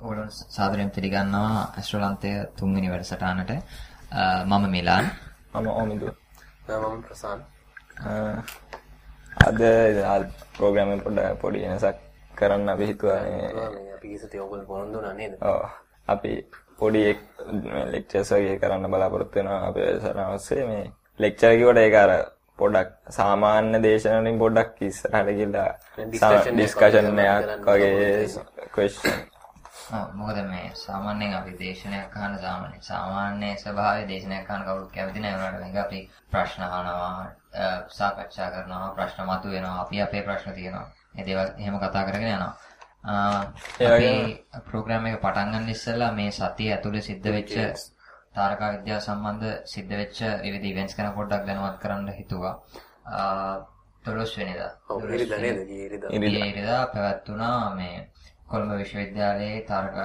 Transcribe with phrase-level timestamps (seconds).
[0.00, 3.52] ඔයගොල්ලෝ සාදරයෙන් පිළිගන්නවා ඇස්ට්‍රෝලන්තය තුන්වෙනි වැඩසටහනට.
[4.46, 5.10] මම මිලාන්.
[5.54, 6.06] මම ඔමිදු.
[6.68, 7.44] මම ප්‍රසාන්.
[9.40, 9.60] අද
[10.56, 11.98] ප්‍රෝග්‍රෑම් එක පොඩ්ඩක් පොඩි වෙනසක්
[12.34, 15.34] කරන්න අපි හිතුවා මේ අපි ඉස්සතේ ඔයගොල්ලෝ පොරොන්දු වුණා නේද?
[15.42, 15.62] ඔව්.
[16.08, 16.32] අපි
[16.78, 17.02] පොඩි
[17.86, 20.84] ලෙක්චර්ස් වගේ කරන්න බලාපොරොත්තු වෙනවා අපේ වැඩසටහන ඔස්සේ මේ
[21.20, 22.12] ලෙක්චර් කිව්වට ඒක අර
[22.58, 25.68] පොඩ්ඩක් සාමාන්‍ය දේශනවලින් පොඩ්ඩක් ඉස්සරහට ගිහලා
[26.54, 28.00] ඩිස්කෂන් එකක් වගේ
[28.72, 29.39] ක්වෙස්චන්
[29.90, 35.62] මොකද මේ සාමාන්‍යයෙන් අපි දේශනයක් අහන සාමාන්‍ය සාමාන්‍ය ස්වභාවයේ දේශනයක් අහන කවුරුත් කැමති නැහැ වුණාට
[35.64, 36.00] මේක අපි
[36.30, 37.14] ප්‍රශ්න අහනවා
[37.90, 42.54] සාකච්ඡා කරනවා ප්‍රශ්න මතුවෙනවා අපි අපේ ප්‍රශ්න තියෙනවා ඒ දේවල් එහෙම කතා කරගෙන යනවා
[44.64, 47.54] ප්‍රෝග්‍රෑම් එක පටන් ගන්න ඉස්සෙල්ලා මේ සතිය ඇතුලේ සිද්ධ වෙච්ච
[48.34, 52.54] තාරකා විද්‍යාව සම්බන්ධ සිද්ධ වෙච්ච විවිධ ඉවෙන්ට්ස් ගැන පොඩ්ඩක් දැනුවත් කරන්න හිතුවා.
[54.04, 54.70] 12 වෙනිදා.
[54.88, 55.58] ඔව් ඉරිදා නේද?
[55.78, 56.10] ඉරිදා.
[56.46, 57.96] ඉරිදා පැවැත්ුණා මේ
[58.50, 59.96] කොළඹ විශ්වවිද්‍යාලයේ තාරක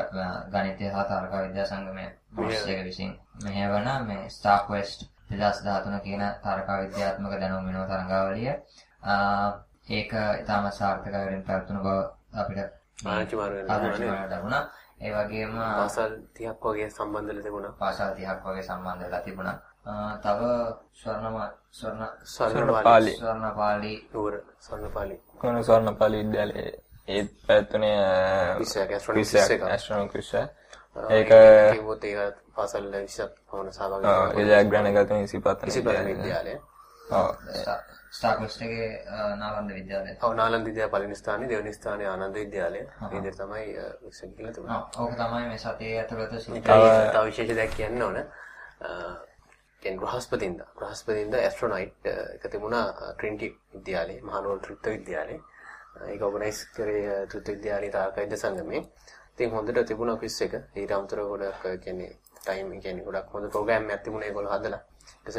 [0.52, 3.12] ගණිතය හා තාරකා විද්‍යා සංගමය මාස්ටර් විසින්
[3.44, 8.50] මෙහෙවන මේ ස්ටාක් වෙස්ට් 2013 කියන තාරකා විද්‍යාත්මක දැනුම් විනෝද තරඟාවලිය
[9.90, 11.98] ඒක ඉතාම සාර්ථකවලින් පැවතුණු බව
[12.36, 12.60] අපිට
[13.06, 14.64] ආරංචි ලැබුණා.
[14.98, 17.74] ඒ වගේම පාසල් 30ක් වගේ සම්බන්ධ තිබුණා.
[17.74, 19.58] පාසල් 30ක් වගේ සම්බන්ධ වෙලා තිබුණා.
[20.18, 20.42] තව
[20.94, 26.72] ස්වර්ණ ස්වර්ණ ස්වර්ණපාලි ස්වර්ණපාලි නුවර ස්වර්ණපාලි කොන ස්වර්ණපාලි විද්‍යාලයේ
[27.08, 27.98] ඒත් පැවැත්වුණේ
[28.60, 30.34] 20ක් ඇස්ට්‍රොනොමික්ස් ඇස්ට්‍රොනොමික්ස්
[31.10, 31.30] ඒක
[31.74, 34.32] කිව්වොත් ඒක පාසල් 20ක් පමණ සහභාගී වෙනවා.
[34.34, 36.56] ඒ ජයග්‍රහණ ගත 25 25 විද්‍යාලය.
[37.12, 37.30] ඔව්.
[38.12, 38.88] ස්ටාක්වස්ට් එකේ
[39.36, 40.16] නාලන්ද විද්‍යාලය.
[40.22, 42.82] ඔව් නාලන්ද විද්‍යාල පළවෙනි ස්ථානයේ දෙවෙනි ස්ථානයේ ආනන්ද විද්‍යාලය.
[43.02, 43.66] මේ විදිහට තමයි
[44.04, 44.82] විශ්ව කියලා තිබුණා.
[44.96, 45.02] ඔව්.
[45.02, 48.22] ඕක තමයි මේ සතියේ ඇතුළත සිද්ධ තව විශේෂ දෙයක් කියන්න ඕන.
[49.82, 55.42] කියන්නේ බ්‍රහස්පතින්දා බ්‍රහස්පතින්දා ඇස්ට්‍රොනයිට් එක තිබුණා ට්‍රිනිටි විද්‍යාලයේ මහනුවර ත්‍රිත්ව විද්‍යාලයේ.
[56.06, 58.82] ඒක ඕගනයිස් කරේ ත්‍රිත්ව විද්‍යාලයේ තාරකයිද සංගමේ.
[59.32, 60.54] ඉතින් හොඳට තිබුණා ක්විස් එක.
[60.76, 64.82] ඊට අමතරව ගොඩක් කියන්නේ ටයිම් කියන්නේ ගොඩක් හොඳ ප්‍රෝග්‍රෑම් එකක් තිබුණා ඒගොල්ලෝ හදලා.
[65.26, 65.38] ඊට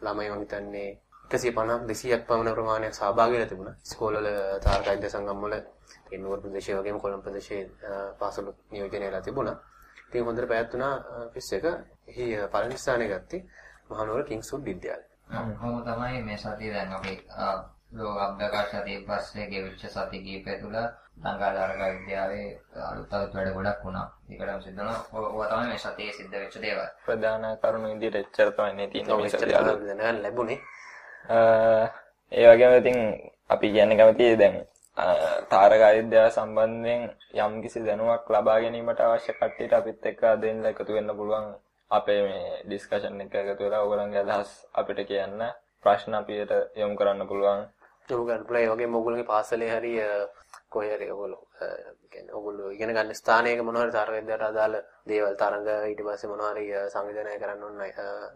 [0.00, 0.88] ළමයි මම හිතන්නේ
[1.30, 3.74] 150 200ක් පමණ ප්‍රමාණයක් සහභාගී වෙලා තිබුණා.
[3.84, 4.28] ඉස්කෝලවල
[4.60, 7.62] තාරකයිද සංගම් වල ඒ නුවර ප්‍රදේශයේ වගේම කොළඹ ප්‍රදේශයේ
[8.18, 9.56] පාසල නියෝජනය වෙලා තිබුණා.
[10.04, 10.94] ඉතින් හොඳට පැවැත්ුණා
[11.32, 11.64] ක්විස් එක.
[12.08, 13.42] එහි පළවෙනි ස්ථානය ගත්තේ
[13.90, 15.04] මහනුවර කිංස්වුඩ් විද්‍යාලය.
[15.32, 17.14] කොහොම තමයි මේ සතිය දැන් අපි
[17.92, 20.76] ලෝක අභ්‍යවකාශ සතිය පස්සේ ගෙවිච්ච සති කීපය තුළ
[21.18, 22.48] ලංකාදාරක විද්‍යාවේ
[22.82, 24.06] අලුත් අලුත් වැඩ ගොඩක් වුණා.
[24.28, 25.00] ඒකටම සිද්ධ වුණා.
[25.12, 26.88] ඔය තමයි මේ සතියේ සිද්ධ වෙච්ච දේවල්.
[27.02, 29.52] ප්‍රධාන කරුණු විදිහට එච්චර තමයි නේ තියෙන්නේ මේ සතිය.
[29.52, 30.58] දැනගන්න ලැබුණේ.
[32.32, 32.98] ඒ වගේම ඉතින්
[33.50, 34.56] අපි කියන්න කැමතියි දැන්
[35.48, 37.02] තාරකා විද්‍යාව සම්බන්ධයෙන්
[37.36, 41.46] යම්කිසි දැනුමක් ලබා ගැනීමට අවශ්‍ය කට්ටියට අපිත් එක්ක දෙන්න එකතු වෙන්න පුළුවන්
[41.90, 45.44] අපේ මේ ඩිස්කෂන් එක එකතු වෙලා ඕගොල්ලන්ගේ අදහස් අපිට කියන්න
[45.82, 47.62] ප්‍රශ්න අපිට යොමු කරන්න පුළුවන්
[48.08, 49.92] යොමු කරන්න පුළුවන් ඒ වගේම ඕගොල්ලෝගේ පාසලේ හරි
[50.70, 51.42] කොහේ හරි ඕගොල්ලෝ
[52.12, 54.76] කියන්නේ ඕගොල්ලෝ ඉගෙන ගන්න ස්ථානයක මොනවා හරි තාරක විද්‍යාවට අදාළ
[55.06, 57.82] දේවල් තරංග ඊට පස්සේ මොනවා හරි සංවිධානය කරන්න ඕන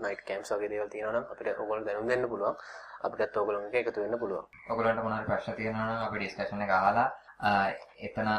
[0.02, 2.56] නයිට් කැම්ප්ස් වගේ දේවල් තියෙනවා නම් අපිට ඕගොල්ලෝ දැනුම් දෙන්න පුළුවන්
[3.04, 4.46] අපිටත් ඕගොල්ලොන් එක එකතු වෙන්න පුළුවන්.
[4.70, 7.08] ඔයගොල්ලන්ට මොනවා හරි ප්‍රශ්න තියෙනවා නම් අපි ඩිස්කෂන් එක අහලා
[8.08, 8.30] එතන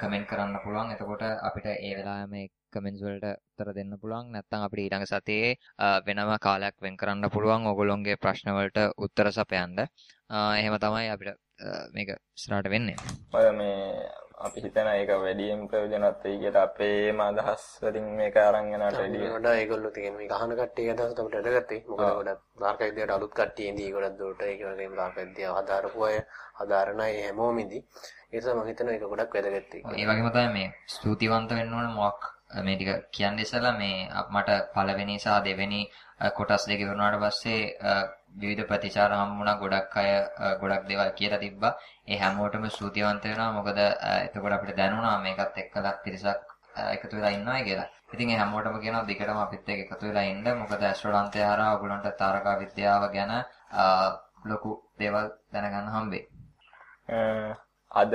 [0.00, 0.92] කමෙන්ට් කරන්න පුළුවන්.
[0.94, 4.32] එතකොට අපිට ඒ වෙලාවෙම මේ කමෙන්ට්ස් වලට උත්තර දෙන්න පුළුවන්.
[4.34, 5.56] නැත්නම් අපිට ඊළඟ සතියේ
[6.06, 9.86] වෙනම කාලයක් වෙන් කරන්න පුළුවන් ඕගොල්ලොන්ගේ ප්‍රශ්න වලට උත්තර සපයන්න.
[10.30, 11.38] එහෙම තමයි අපිට
[11.92, 12.96] මේක ඉස්සරහට වෙන්නේ.
[13.32, 14.08] ඔය මේ
[14.46, 19.28] අපි හිතන ඒක වැඩියෙන් ප්‍රයෝජනවත් වෙයි කියලා අපේම අදහස් වලින් මේක අරන් යනට වැඩිය.
[19.36, 21.80] වඩා ඒගොල්ලෝ තියෙන මේක අහන කට්ටියගේ අදහස් තමයි වැඩගත්තේ.
[21.88, 26.18] මොකද ගොඩක් තාර්ක විද්‍යාවට අලුත් කට්ටිය ඉඳී ගොඩක් දුරට ඒක වගේම තාර්ක විද්‍යාව හදාරපු අය
[26.60, 27.82] හදාරන අය හැමෝම ඉඳී.
[28.32, 32.30] ඒ නිසා මම හිතනවා ඒක ගොඩක් වැදගත් ඒ වගේම තමයි මේ ස්තුතිවන්ත වෙන්න ඕන මොකක්
[32.62, 35.80] මේ ටික කියන්න ඉස්සලා මේ මට පළවෙනි සහ දෙවෙනි
[36.36, 37.62] කොටස් දෙක ඉවරනාට පස්සේ
[38.34, 40.10] විවිධ ප්‍රතිචාර හම්බුණා ගොඩක් අය
[40.60, 41.72] ගොඩක් දේවල් කියලා තිබ්බා.
[42.08, 43.52] ඒ හැමෝටම ස්තුතිවන්ත වෙනවා.
[43.52, 43.78] මොකද
[44.26, 46.40] එතකොට අපිට දැනුණා මේකත් එක්කලා පිරිසක්
[46.94, 47.88] එකතු වෙලා ඉන්නවා කියලා.
[48.12, 50.46] ඉතින් ඒ හැමෝටම කියනවා දිගටම අපිත් එක්ක එකතු වෙලා ඉන්න.
[50.60, 53.32] මොකද ඇස්ට්‍රොනන්තය හරහා ඔයගොල්ලන්ට තාරකා විද්‍යාව ගැන
[54.44, 56.24] ලොකු දේවල් දැනගන්න හම්බෙයි.
[57.92, 58.12] අද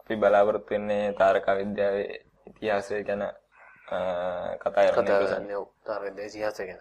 [0.00, 2.06] අපි බලාපොරොත්තු වෙන්නේ තාරකා විද්‍යාවේ
[2.46, 3.24] ඉතිහාසය ගැන
[4.62, 5.50] කතා කරන්න.
[5.84, 6.80] තාරක විද්‍යාවේ ඉතිහාසය ගැන.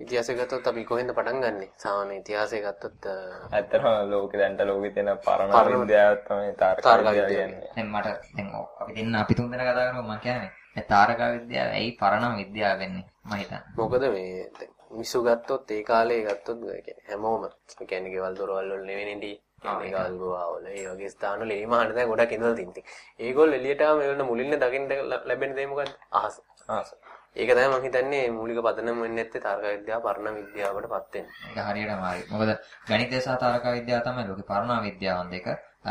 [0.00, 1.66] ඉතිහාසය ගත්තොත් අපි කොහෙන්ද පටන් ගන්නෙ?
[1.76, 3.06] සාමාන්‍ය ඉතිහාසය ගත්තොත්
[3.52, 7.70] ඇත්තටම ලෝකෙ දැන්ට ලෝකෙ තියෙන පරණ විද්‍යාව තමයි තාරකා විද්‍යාව කියන්නේ.
[7.76, 8.48] දැන් මට දැන්
[8.80, 10.50] අපි දෙන්න අපි තුන් දෙනා කතා කරමු මම කියන්නේ.
[10.74, 13.06] මේ තාරකා විද්‍යාව ඇයි පරණ විද්‍යාව වෙන්නේ?
[13.24, 13.62] මම හිතන්නේ.
[13.76, 17.48] මොකද මේ මිනිස්සු ගත්තොත් ඒ කාලේ ගත්තොත් කියන්නේ හැමෝම
[17.88, 22.54] කියන්නේ ගෙවල් දොරවල් වල නෙවෙයිනේ කියන්නේ ගල්ගුවාවල ඒ වගේ ස්ථානවල ඒ මහාන දැන් ගොඩක් ඉඳලා
[22.54, 22.80] තින්ති.
[23.20, 24.88] ඒගොල්ලෝ එළියට ආවම ඒගොල්ලෝ මුලින්ම දකින්න
[25.28, 25.92] ලැබෙන දේ මොකද්ද?
[26.12, 26.36] අහස.
[26.68, 26.90] අහස.
[27.36, 31.26] ඒක තමයි මම හිතන්නේ මූලික පදනම වෙන්නේ නැත්තේ තාරක විද්‍යාව පරණ විද්‍යාවටපත් වෙන.
[31.48, 32.22] ඒක හරියටම හරි.
[32.30, 32.50] මොකද
[32.86, 35.46] ගණිතය සහ තාරක විද්‍යාව තමයි ලෝකේ පරණ විද්‍යාවන් දෙක.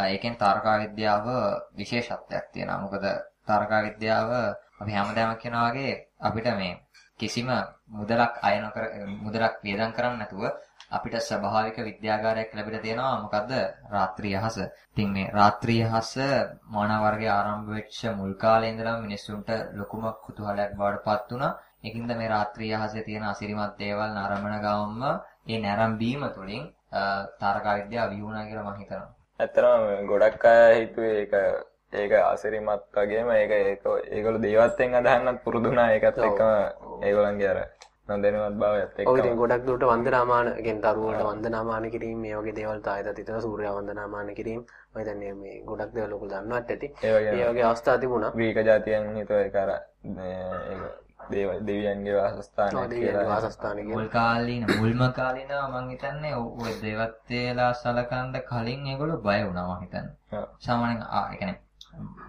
[0.06, 1.26] ඒකෙන් තාරක විද්‍යාව
[1.76, 2.82] විශේෂත්වයක් තියෙනවා.
[2.84, 3.04] මොකද
[3.48, 4.30] තාරකා විද්‍යාව
[4.82, 6.80] අපි හැමදාම කියනවා වගේ අපිට මේ
[7.20, 7.50] කිසිම
[7.90, 8.84] මුදලක් අය නොකර
[9.24, 10.44] මුදලක් වියදම් කරන්නේ නැතුව
[10.96, 13.52] අපිට ස්වභාවික විද්‍යාගාරයක් ලැබිලා තියෙනවා මොකද්ද
[13.96, 14.58] රාත්‍රී අහස.
[14.92, 16.12] ඉතින් මේ රාත්‍රී අහස
[16.74, 19.50] මානව වර්ගයේ ආරම්භ වෙච්ච මුල් කාලේ ඉඳලම මිනිස්සුන්ට
[19.80, 21.58] ලොකුම කුතුහලයක් බවට පත් වුණා.
[21.84, 25.04] ඒකින්ද මේ රාත්‍රී අහසේ තියෙන අසිරිමත් දේවල් නරඹන ගමන්ම
[25.46, 26.64] ඒ නැරඹීම තුළින්
[27.42, 29.12] තාරකා විද්‍යාව විවුණා කියලා මම හිතනවා.
[29.40, 31.34] ඇත්තටම ගොඩක් අය හිතුවේ ඒක
[31.94, 36.52] ඒක අසිරිමත් වගේම ඒක ඒක ඒගොල්ලෝ දේවත්වෙන් අදහන්නත් පුරුදුනා ඒකත් එක්කම
[37.08, 37.60] ඒගොල්ලන්ගේ අර
[38.10, 39.10] නොදැනුවත් භාවයත් එක්ක.
[39.10, 43.76] ඔව් ඉතින් ගොඩක් දුරට වන්දනාමාන කියන්නේ දරුවන්ට වන්දනාමාන කිරීම මේ වගේ දේවල් තායදත් හිතන සූර්යා
[43.76, 46.92] වන්දනාමාන කිරීම මම හිතන්නේ මේ ගොඩක් දේවල් ඔයගොල්ලෝ දන්නවත් ඇති.
[47.04, 48.34] ඒ වගේ අවස්ථා තිබුණා.
[48.34, 50.84] ග්‍රීක ජාතියන් හිතුව ඒක අර ඒක
[51.30, 53.28] දේව දෙවියන්ගේ වාසස්ථානයක් දෙවියන්ගේ කියලා.
[53.30, 53.96] වාසස්ථාන කියලා.
[53.96, 60.46] මුල් කාලීන මුල්ම කාලීනව මම හිතන්නේ ඔය දේවත්වේලා සලකන්න කලින් ඒගොල්ලෝ බය වුණා මම හිතන්නේ.
[60.60, 61.60] සාමාන්‍යයෙන් ආ ඒ කියන්නේ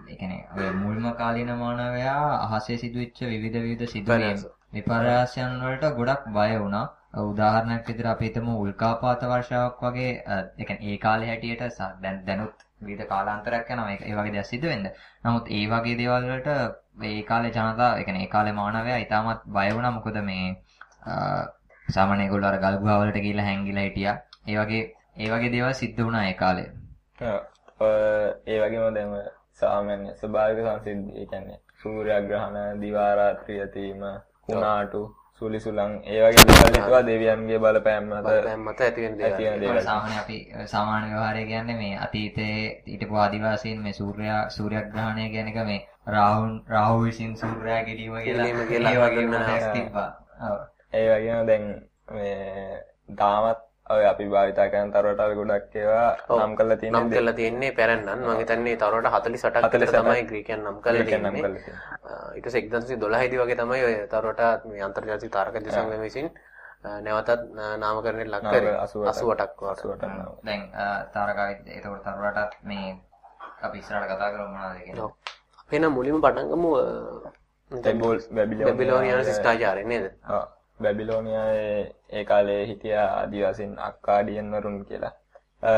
[0.07, 4.45] ඒ කියන්නේ ඔය මුල්ම කාලීන මානවයා අහසේ සිදුවෙච්ච විවිධ විවිධ සිදුවීම්
[4.75, 6.85] විපර්යාසයන් වලට ගොඩක් බය වුණා.
[7.23, 12.53] උදාහරණයක් විදිහට අපි හිතමු උල්කාපාත වර්ෂාවක් වගේ ඒ කියන්නේ ඒ කාලේ හැටියට ස- දැන් දැනුත්
[12.81, 14.87] විවිධ කාලාන්තරයක් යනවා ඒක ඒ වගේ දේවල් සිදු වෙන්න.
[15.23, 16.49] නමුත් ඒ වගේ දේවල් වලට
[17.03, 20.45] ඒ කාලේ ජනතාව ඒ කියන්නේ ඒ කාලේ මානවයා ඉතාමත් බය වුණා මොකද මේ
[21.05, 21.13] අ,
[21.87, 24.15] සාමාන්‍ය ඒගොල්ලෝ අර ගල් ගුහා වලට ගිහිල්ලා හැංගිලා හිටියා.
[24.47, 24.83] ඒ වගේ
[25.17, 26.67] ඒ වගේ දේවල් සිද්ධ වුණා ඒ කාලේ.
[27.21, 27.39] ඔව්.
[27.79, 27.95] ඔය
[28.47, 29.25] ඒ වගේම දැන් ඔය
[29.61, 34.01] සාමාන්‍ය ස්වභාවික සංසිද්ධි ඒ කියන්නේ සූර්යග්‍රහණ, දිවා රාත්‍රිය තීම,
[34.47, 35.01] කුණාටු,
[35.31, 39.81] සුලිසුලං ඒ වගේ දේවල් හිතුවා දෙවියන්ගේ බලපෑම් මත බලපෑම් මත ඇති වෙන දේවල්.
[39.81, 45.81] සාමාන්‍ය අපි සාමාන්‍ය ව්‍යවහාරය කියන්නේ මේ අතීතයේ හිටපු ආදිවාසීන් මේ සූර්යා සූර්යග්‍රහණය කියන එක මේ
[46.07, 49.73] රාහුන් රාහු විසින් සූර්යයා ගෙඩීම කියලා ඒ වගේ ආ.
[49.73, 50.09] තිබ්බා.
[50.43, 50.57] ඔව්.
[50.93, 51.65] ඒ වගේම දැන්
[52.11, 52.83] මේ
[53.17, 56.09] තාමත් ඔය අපි භාවිතා කරන තරවටල් ගොඩක් ඒවා.
[56.39, 60.59] නම් කරලා තියෙන නම් කරලා තියෙන්නේ පැරණන් මම හිතන්නේ තවරට 48ක් විතර 48ක් තමයි ග්‍රීකයන්
[60.63, 61.31] නම් කරලා තියෙන්නේ.
[61.33, 62.33] තියෙනවා.
[62.33, 66.27] ඊට පස්සේ 1912 දී වගේ තමයි ඔය තවරට මේ අන්තර්ජාතික තාරක දිසංගම විසින්
[67.01, 67.45] නැවතත්
[67.77, 69.81] නාමකරණයට ලක් කරේ 88ක් 88ක් වට.
[69.85, 70.33] 88ක් නම්.
[70.43, 72.89] දැන් අ, තාරකා විද්‍යාව ඒතකොට තරුණටත් මේ
[73.61, 75.09] අපි ඉස්සරහට කතා කරමු මොනවද කියන්නේ.
[75.61, 76.69] අපි නම් මුලින්ම පටන් ගමු
[77.71, 80.05] බැබිලෝනියානු ශිෂ්ටාචාරය නේද?
[80.27, 80.43] ඔව්.
[80.79, 85.11] බැබිලෝනියාවේ ඒ කාලේ හිටිය ආදිවාසීන් අක්කාඩියන් වරුන් කියලා.
[85.63, 85.71] අ,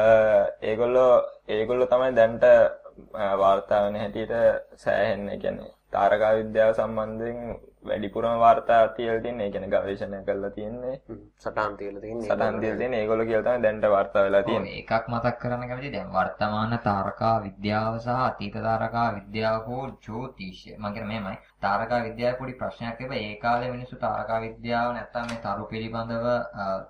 [0.62, 1.14] ඒගොල්ලෝ
[1.48, 4.34] ඒගොල්ලෝ තමයි දැන්ට අ, වාර්තා වෙන හැටියට
[4.76, 7.42] සෑහෙන්න ඒ කියන්නේ තාරකා විද්‍යාව සම්බන්ධයෙන්
[7.86, 9.48] වැඩිපුරම වාර්තා තියලා තින්නේ.
[9.48, 10.96] ඒ කියන්නේ ගවේෂණය කරලා තින්නේ.
[11.40, 12.28] සටහන් තියලා තියෙන්නේ.
[12.28, 14.76] සටහන් තියලා තින්නේ ඒගොල්ලෝ කියලා තමයි දැන්ට වාර්තා වෙලා තියෙන්නේ.
[14.82, 20.88] එකක් මතක් කරන්න කැමතියි දැන් වර්තමාන තාරකා විද්‍යාව සහ අතීත තාරකා විද්‍යාව හෝ ජ්‍යොතිෂය මම
[20.94, 25.70] කියන්නේ මෙහෙමයි තාරකා විද්‍යාවේ පොඩි ප්‍රශ්නයක් තිබ්බා ඒ කාලේ මිනිස්සු තාරකා විද්‍යාව නැත්තම් මේ තරු
[25.74, 26.26] පිළිබඳව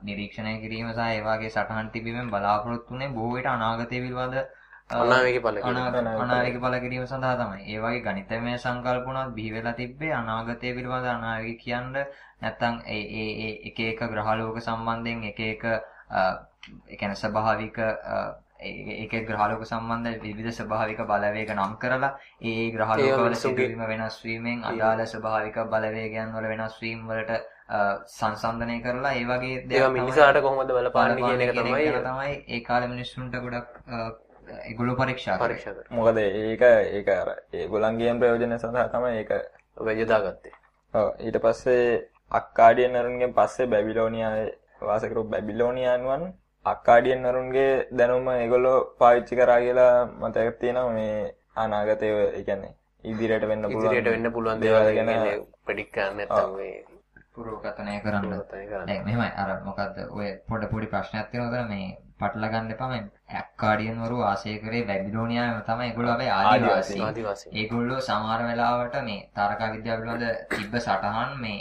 [0.04, 4.57] නිරීක්ෂණය කිරීම සහ ඒ වගේ සටහන් තිබීමෙන් බලාපොරොත්තු වෙන්නේ බොහෝ විට අනාගතය පිළිබඳ
[4.90, 5.72] අ, අනාවේගේ ඵල කියලා.
[5.72, 7.60] අනාගත අනාවේග ඵල කිරීම සඳහා තමයි.
[7.68, 11.94] ඒ වගේ ගණිතමය සංකල්පුණත් බිහි වෙලා තිබ්බේ අනාගතය පිළිබඳ අනාවේග කියන්න
[12.42, 16.22] නැත්තම් ඒ ඒ ඒ එක එක ග්‍රහලෝක සම්බන්ධයෙන් එක එක අ,
[16.88, 18.18] ඒ කියන්නේ ස්වභාවික අ,
[18.60, 22.12] ඒ- ඒක ග්‍රහලෝක සම්බන්ධ විවිධ ස්වභාවික බලවේග නම් කරලා
[22.42, 27.04] ඒ ඒ ග්‍රහලෝක ඒවා වල මිනිස්සුන්ගේ- සිදුවීම වෙනස් වීමෙන් අදාළ ස්වභාවික බලවේගයන් වල වෙනස් වීම
[27.08, 27.32] වලට
[27.70, 27.78] අ,
[28.10, 32.88] සංසන්දනය කරලා ඒ වගේ දේවල් තමයි මිනිසාට කොහොමද බලපාන්නේ කියන එක තමයි තමයි ඒ කාලේ
[32.88, 33.70] මිනිස්සුන්ට ගොඩක්
[34.50, 35.48] ඒගොල්ලෝ පරීක්ෂා කරේ.
[35.48, 35.98] පරීක්ෂා කරන්නේ.
[35.98, 36.64] මොකද ඒක
[36.98, 39.32] ඒක අර ඒගොල්ලන්ගේම ප්‍රයෝජන සඳහා තමයි ඒක
[40.00, 40.56] යොදාගත්තේ.
[40.94, 44.52] ඔව් ඊට පස්සේ අක්කාඩියන් වරුන්ගෙන් පස්සේ බැබිලෝනියාවේ
[44.82, 46.26] වාස කරපු බැබිලෝනියානුවන්
[46.66, 51.16] අක්කාඩියන් වරුන්ගේ දැනුම ඒගොල්ලෝ පාවිච්චි කරා කියලා මතකයක් තියෙනවා මේ
[51.56, 52.74] අනාගතය ඒ කියන්නේ
[53.04, 55.12] ඉදිරියට වෙන්න පුළුවන් ඉදිරියට වෙන්න පුළුවන් දේවල් ගැන
[55.66, 56.76] ප්‍රෙඩික්ට් කරන්න නැත්නම් මේ
[57.36, 58.34] පුරෝගතනය කරන්න.
[59.06, 61.88] මෙහෙමයි අර මොකද්ද ඔය පොඩ පොඩි ප්‍රශ්නයක් තියෙනවා මේ
[62.20, 67.02] පටල ගන්න එපා මේ ඇක්කාඩියන් වරු වාසය කරේ බැබිලෝනියාවේ තමයි ඒගොල්ලෝ අපි ආදිවාසී.
[67.02, 67.52] ආදිවාසී.
[67.54, 71.60] ඒගොල්ලෝ සමහර වෙලාවට මේ තාරකා විද්‍යාව පිළිබඳ තිබ්බ සටහන් මේ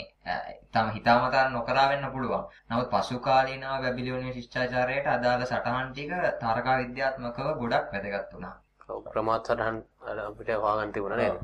[0.73, 2.45] තම හිතාමතා නොකරා වෙන්න පුළුවන්.
[2.69, 6.11] නමුත් පසු කාලීනව බැබිලෝනිය ශිෂ්ටාචාරයට අදාළ සටහන් ටික
[6.41, 8.55] තාරකා විද්‍යාත්මකව ගොඩක් වැදගත් වුණා.
[8.89, 9.77] ඔව්, ප්‍රමාද සටහන්
[10.25, 11.37] අපිට හොයාගන්න තිබුණා නේද?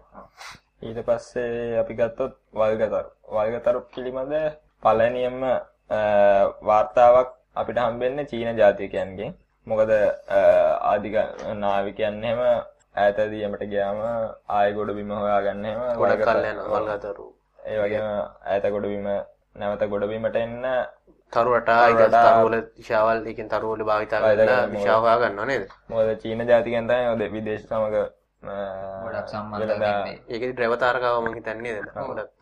[0.84, 3.04] ඊට පස්සේ අපි ගත්තොත් වල්ගතරු
[3.36, 4.34] වල්ගතරු පිළිබඳ
[4.84, 5.54] පළවෙනියම අ,
[6.64, 9.34] වාර්තාවක් අපිට හම්බෙන්නේ චීන ජාතිකයන්ගෙන්
[9.68, 9.92] මොකද
[10.92, 11.16] ආදික
[11.64, 12.42] නාවිකයන් එහෙම
[12.96, 14.00] ඈතදී යමට ගියාම
[14.56, 17.28] ආයෙ ගොඩ බිම හොයාගන්න එහෙම ගොඩක් කල් යනවා වල්ගතරු.
[17.70, 18.08] ඒ වගේම
[18.50, 19.08] ඈත ගොඩ බිම
[19.60, 20.66] නැවත ගොඩ බිමට එන්න
[21.34, 22.34] තරු රටා ඒක තරු රටා.
[22.34, 25.64] තරුවල දිශාවල් ඒකෙන් තරුවල භාවිතා කරලා දිශාව හොයා ගන්නවා නේද?
[25.90, 27.96] මොකද චීන ජාතිකයන් තමයි විදේශ සමග
[28.44, 30.20] ගොඩක් සම්බන්ධ වෙනදා වෙන්නේ.
[30.28, 31.74] ඒකෙදි ඩ්‍රයිවර් තාරකාව මම හිතන්නේ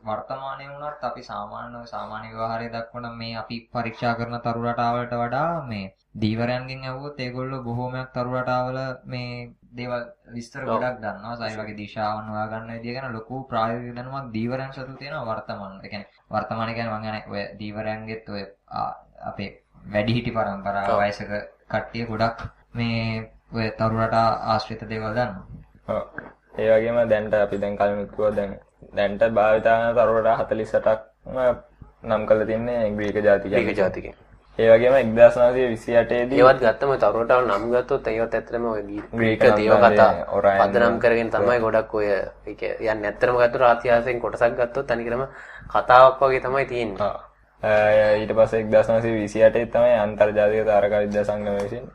[0.03, 5.91] වර්තමානයේ වුණත් අපි සාමාන්‍ය සාමාන්‍ය ව්‍යවහාරය දක්වන මේ අපි පරීක්ෂා කරන තරු රටාවලට වඩා මේ
[6.15, 11.35] දීවරයන්ගෙන් ඇහුවොත් ඒගොල්ලෝ බොහෝමයක් තරු රටාවල මේ දේවල් විස්තර ගොඩක් දන්නවා.
[11.41, 15.73] සයි වගේ දිශාවන් හොයාගන්න විදිය ගැන ලොකු ප්‍රායෝගික දැනුමක් දීවරයන් සතු තියෙනවා වර්තමාන.
[15.77, 18.43] ඒ කියන්නේ වර්තමානයේ කියන්නේ මම කියන්නේ ඔය දීවරයන්ගෙත් ඔය
[19.23, 19.49] අපේ
[19.87, 21.31] වැඩිහිටි පරම්පරාව වයසක
[21.69, 22.39] කට්ටිය ගොඩක්
[22.73, 23.01] මේ
[23.53, 25.61] ඔය තරු රටා ආශ්‍රිත දේවල් දන්නවා.
[26.57, 28.51] ඒ වගේම දැන්ට අපි දැන් කලින් කිව්වා දැන්
[28.93, 30.99] දැන්ට භාවිතා කරන තරුවට 48ක්
[32.03, 33.57] නම් කරලා තින්නේ ග්‍රීක ජාතිකයන්.
[33.59, 34.13] ඒක ජාතිකේ.
[34.59, 39.73] ඒ වගේම 1928 දී ඒවත් ගත්තම තරුවටවල් නම් ගත්තොත් ඒවත් ඇත්තටම ඔය ග්‍රීක ග්‍රීක දේව
[39.85, 40.11] කතා
[40.61, 45.23] පදනම් කරගෙන තමයි ගොඩක් ඔය ඒක යන්නේ ඇත්තටම ගත්තොත් ආත්‍යාසයෙන් කොටසක් ගත්තොත් තනිකරම
[45.69, 47.13] කතාවක් වගේ තමයි තියෙන්නේ.
[48.17, 51.85] ඊට පස්සේ 1928 තමයි අන්තර්ජාතික තාරකා විද්‍යා සංගමය විසින්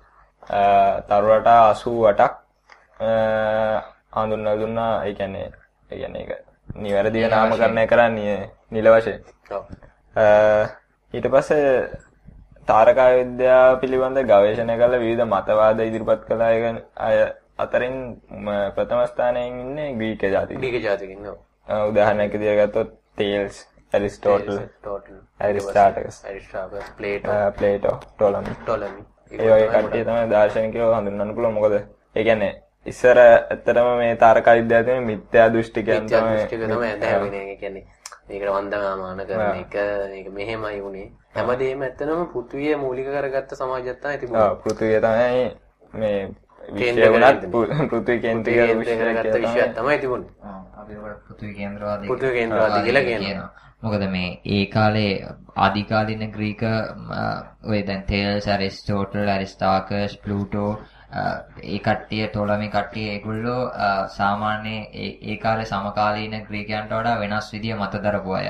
[0.42, 0.60] අ,
[1.02, 2.28] තරුවට 88ක් අ,
[2.98, 5.04] හඳුන්වලා දුන්නා.
[5.04, 5.46] ඒ කියන්නේ
[5.90, 6.32] ඒ කියන්නේ ඒක
[6.76, 9.20] නිවැරදිව නාමකරණය කරන්නේ නිල වශයෙන්.
[11.14, 11.72] ඊට පස්සේ
[12.66, 16.42] තාරකා විද්‍යාව පිළිබඳ ගවේෂණය කළ විවිධ මතවාද ඉදිරිපත් කළ
[16.98, 17.16] අය
[17.58, 17.96] අතරින්
[18.74, 20.58] ප්‍රථම ස්ථානයේ ඉන්නේ ග්‍රීක ජාතික.
[20.58, 21.36] ග්‍රීක ජාතිකින් ඔව්.
[21.68, 23.56] අ, උදාහරණයක් විදිහට ගත්තොත් Thales,
[23.92, 28.52] Aristotle, total Aristarchus, Aristarchus Plato Plato, Ptolemy.
[28.62, 31.54] Ptolemy ඒ වගේ කට්ටිය තමයි දාර්ශනිකයෝ හඳුන්වන්න පුළුවන්.
[31.54, 32.52] මොකද ඒ කියන්නේ
[32.86, 37.84] ඉස්සර ඇත්තටම මේ තාරකා විද්‍යාව තියෙන මිත්‍යා දෘෂ්ටිකයන් තමයි කියන්නේ
[38.28, 39.74] මේකට වන්දනාමාන කරන එක
[40.10, 41.06] මේක මෙහෙමයි උනේ.
[41.34, 44.46] හැමදේම ඇත්තනම පෘථිවිය මූලික කරගත්ත සමාජයක් තමයි තිබුණේ.
[44.46, 45.44] ඔව් පෘථිවිය තමයි
[45.94, 46.18] මේ
[46.72, 47.44] විශ්වය වුණත්
[47.90, 49.98] පෘථිවි කේන්ද්‍රික පෘථිවිය විශ්වය විශ්වයක් තමයි.
[49.98, 50.30] තිබුණේ.
[50.76, 53.48] අපි ඔකට පෘථිවි කේන්ද්‍රවාදී පෘථිවි කේන්ද්‍රවාදී කියලා කියනවා.
[53.82, 55.12] මොකද මේ ඒ කාලේ
[55.56, 57.10] ආදිකාලීන ග්‍රීක ම,
[57.64, 60.70] ඔය දැන් තේල්ස් ඇරිස්ටෝටල් ඇරිස්ටාකස් ප්ලූටෝ
[61.64, 63.60] ඒ කට්ටිය ටොලමි කට්ටිය ඒගොල්ලෝ
[64.16, 68.48] සාමාන්‍ය ඒ ඒ කාලේ සමකාලීන ග්‍රීකයන්ට වඩා වෙනස් විදිය මත දරපු අය.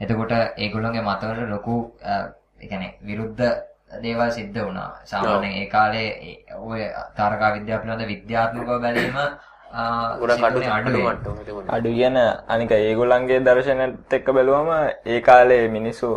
[0.00, 1.76] එතකොට ඒගොල්ලෝගේ මතවල ලොකු
[2.60, 3.46] කියන්නේ විරුද්ධ
[4.02, 4.90] දේවල් සිද්ධ වුණා.
[5.04, 6.08] සාමාන්‍යයෙන් ඒ කාලේ
[6.58, 6.82] ඔය
[7.16, 9.18] තාරකා විද්‍යාව පිළිබඳ විද්‍යාත්මකව බැලීම.
[11.68, 12.16] අඩු කියන
[12.48, 14.70] අනික ඒගොල්ලන්ගේ දර්ශනයත් එක්ක බැලුවම
[15.06, 16.10] ඒ කාලේ මිනිස්සු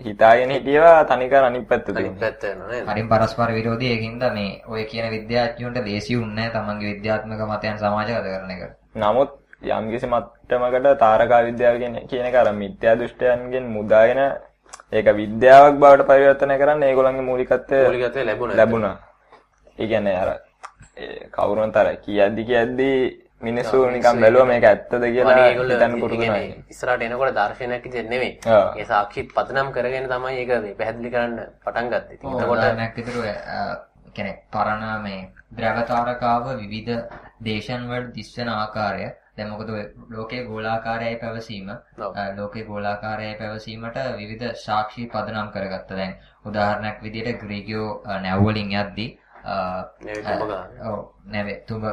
[0.00, 2.20] හිතාගෙන හිටියවා තනිකර අනිත් පැත්ත අනිත් තියෙනවා.
[2.20, 2.86] පැත්ත වෙනවා නේද?
[2.88, 8.50] හරිම පරස්පර විරෝධී ඒකින්ද මේ ඔය කියන විද්‍යාඥයන්ට දේශියුන් නැහැ තමන්ගේ විද්‍යාත්මක මතයන් සමාජගත කරන
[8.50, 8.62] එක.
[8.96, 9.30] නමුත්
[9.70, 11.76] යම්කිසි මට්ටමකට තාරකා විද්‍යාව
[12.06, 14.20] කියන එක අර මිත්‍යා දෘෂ්ටයන්ගෙන් මුදාගෙන
[14.92, 18.56] ඒක විද්‍යාවක් බවට පරිවර්තනය කරන්න ඒගොල්ලන්ගේ මූලිකත්වය මූලිකත්වය ලැබුණා.
[18.56, 18.96] ලැබුණා.
[19.78, 20.30] ඒ කියන්නේ අර
[20.96, 22.90] ඒ කවුරුන්ට අර කියද්දි කියද්දි
[23.42, 26.48] මිනිස්සු නිකන් බැලුවා මේක ඇත්තද කියලා හිතන්න පුරුදු නැහැ.
[26.70, 28.32] ඉස්සරහට එනකොට දර්ශනයක් විදිහට නෙමෙයි.
[28.76, 32.16] ඒ සාක්ෂිත් පදනම් කරගෙන තමයි ඒක මේ පැහැදිලි කරන්න පටන් ගත්තේ.
[32.16, 35.22] ඉතින් එතකොට උදාහරණයක් විදිහට කියන්නේ පරණ මේ
[35.56, 36.92] ද්‍රව තාරකාව විවිධ
[37.46, 41.70] දේශන් වල දිස්වෙන ආකාරය දැන් මොකද ඔය ලෝකයේ ගෝලාකාරයයි පැවසීම
[42.36, 45.96] ලෝකයේ ගෝලාකාරයයි පැවසීමට විවිධ සාක්ෂි පදනම් කරගත්තා.
[45.96, 46.14] දැන්
[46.44, 47.88] උදාහරණයක් විදිහට ග්‍රීකයෝ
[48.24, 49.08] නැව් වලින් යද්දී
[51.26, 51.84] නැවේ තුඹ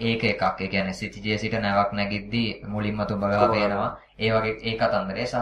[0.00, 0.42] ඒක එකක්.
[0.60, 3.90] ඒ කියන්නේ සිටිජේ සිට නැවක් නැගිද්දී මුලින්ම තුඹ ගහ පේනවා.
[4.18, 5.36] ඒ වගේ ඒ කතන්දරය සහ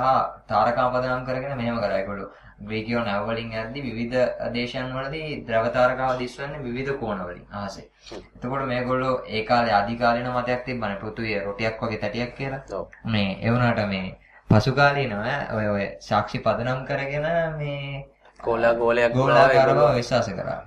[0.48, 2.30] තාරකා පදනම් කරගෙන මෙහෙම කරා ඒගොල්ලෝ.
[2.58, 7.88] ග්‍රීකයෝ නැව වලින් යද්දී විවිධ දේශයන් වලදී ද්‍රව තාරකාව දිස්වන්නේ විවිධ කෝණ වලින් අහසේ.
[8.36, 12.84] එතකොට මේගොල්ලෝ ඒ කාලේ ආදිකාලීන මතයක් තිබ්බනේ පෘථුවිය රොටියක් වගේ තැටියක් කියලා.
[13.06, 14.06] මේ ඒ වුණාට මේ
[14.50, 15.20] පසු කාලීනව
[15.56, 17.26] ඔය ඔය සාක්ෂි පදනම් කරගෙන
[17.58, 18.06] මේ
[18.40, 20.60] ගෝලා ගෝලයක් ගෝලාකාරව විශ්වාස කරා.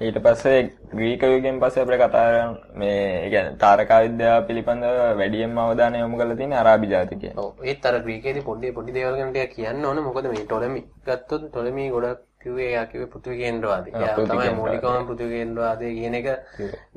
[0.00, 5.98] ඊට පස්සේ ග්‍රීක යුගයෙන් පස්සේ අපිට කතා කරන්න මේ කියන්නේ තාරකා විද්‍යාව පිළිබඳව වැඩියෙන්ම අවධානය
[6.00, 7.38] යොමු කරලා තියෙන්නේ අරාබි ජාතිකයන්.
[7.38, 11.46] ඔව් ඒත් අර ග්‍රීකයේදී පොඩි පොඩි දේවල් ගැන ටිකක් කියන්න ඕන මොකද මේ ටොලමි ගත්තොත්
[11.46, 13.94] ටොලමි ගොඩක් කිව්වේ එයා කිව්වේ පෘථිවි කේන්ද්‍රවාදී.
[13.94, 14.50] එයා තමයි.
[14.60, 16.28] මූලිකවම පෘථිවි කේන්ද්‍රවාදී කියන එක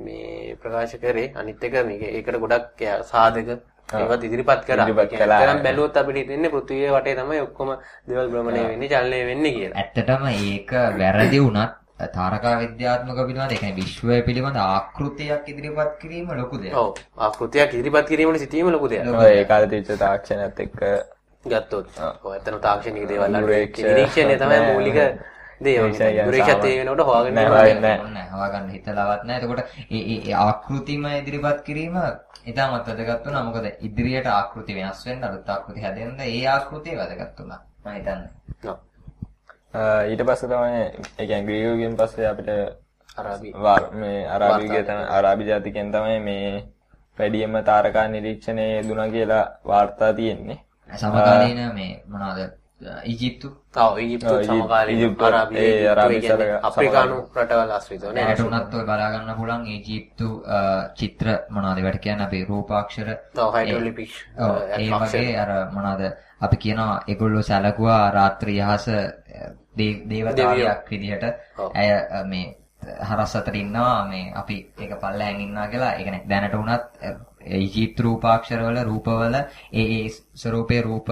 [0.05, 1.31] මේ ප්‍රකාශ කරේ.
[1.39, 3.57] අනිත් එක මේක ඒකට ගොඩක් සාධක
[3.95, 4.91] ඒවත් ඉදිරිපත් කරා.
[4.91, 7.75] ඇත්තටම බැලුවොත් අපිට හිතෙන්නේ පෘථිවිය වටේ තමයි ඔක්කොම
[8.07, 9.83] දේවල් භ්‍රමණය වෙන්නේ, චලනය වෙන්නේ කියලා.
[9.83, 16.57] ඇත්තටම ඒක වැරදි වුණත් තාරකා විද්‍යාත්මක පිළිබඳ ඒ කියන්නේ විශ්වය පිළිබඳ ආකෘතියක් ඉදිරිපත් කිරීම ලොකු
[16.57, 16.75] දෙයක්.
[16.75, 16.97] ඔව්.
[17.17, 19.07] ආකෘතියක් ඉදිරිපත් කිරීමට සිටීම ලොකු දෙයක්.
[19.07, 20.77] ඔය ඒ කාලේ තිබ්බ තාක්ෂණයත් එක්ක
[21.45, 21.87] ගත්තොත්
[22.23, 24.93] ඔය ඇත්තම තාක්ෂණික දේවල් නිරීක්ෂණය තමයි මූලික
[25.61, 25.75] දේ.
[25.75, 25.91] ඒ
[26.37, 27.73] සාමාන්‍ය- වෙනකොට හොයාගන්න නෑ,
[28.13, 28.27] නෑ.
[28.33, 29.37] හොයාගන්න හිතලවත් නෑ.
[29.37, 29.61] එතකොට
[29.91, 31.95] ඒ ඒ ඒ ආකෘතිම ඉදිරිපත් කිරීම
[32.45, 33.43] ඉතාමත් වැදගත් වුණා.
[33.43, 37.59] මොකද ඉදිරියට ආකෘති වෙනස් වෙන්න අලුත් ආකෘති හැදෙන්න ඒ ආකෘතිය වැදගත් වුණා.
[37.85, 38.29] මම හිතන්නේ.
[38.69, 38.77] ඔව්.
[40.09, 40.81] ඊට පස්සේ තමයි
[41.17, 42.49] ඒ කියන්නේ ග්‍රීක යුගයෙන් පස්සේ අපිට
[43.17, 43.49] අරාබි.
[43.55, 46.63] වා- මේ අරාබිගේ තමයි අරාබි ජාතිකයන් තමයි මේ
[47.17, 50.59] වැඩියෙන්ම තාරකා නිරීක්ෂණයේ යෙදුණා කියලා වාර්තා තියෙන්නේ.
[50.89, 52.39] සමකාලීන මේ මොනවද
[53.05, 53.47] ඊජිප්තු?
[53.77, 55.55] ඔව් ඊජිප්තු සමකාලීන අරාබි.
[56.61, 60.27] අප්‍රිකානු රටවල් ආශ්‍රිතව නේ උනත් ඔය බලා ගන්න පුළුවන් ඊජිප්තු
[60.95, 62.25] චිත්‍ර මොනවද ඒවට කියන්නේ?
[62.25, 66.03] අපි රූපාක්ෂර ඔව් හයිඩ්‍රොලිපික් ඔව් ඒ වගේ අර මොනවද
[66.41, 68.85] අපි කියනවා ඒගොල්ලෝ සැලකුවා රාත්‍රී යහස
[70.09, 71.25] දේවතාවියක් විදිහට.
[71.75, 71.89] ඇය
[72.25, 72.45] මේ
[73.03, 76.77] හරස් අතර ඉන්නවා මේ අපි ඒක පල්ලෑන් ඉන්නවා කියලා ඒ කියන්නේ දැනට අ,
[77.57, 81.07] ඊජිප්තු රූපාක්ෂරවල රූපවල ඒ ඒ ස්වරූපේ රූප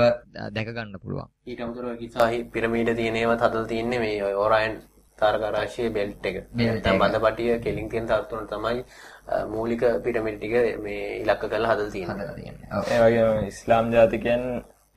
[0.54, 4.76] දැක ගන්න පුළුවන් ඊට අමතරව කිසාහි පිරමීඩ තියෙන ඒවත් හදලා තියෙන්නේ මේ ඔය ඔරයන්
[5.20, 6.38] තාරකා රාශියේ බෙල්ට් එක.
[6.54, 7.00] නැත්නම්.
[7.02, 8.84] බඳපටිය කෙලින් තියෙන තර තුන තමයි
[9.48, 12.16] මූලික පිරමීඩ ටික මේ ඉලක්ක කරලා හදලා තියෙන්නේ.
[12.18, 14.44] හදලා තියෙන්නේ ඔව් ඒ වගේම ඉස්ලාම් ජාතිකයන්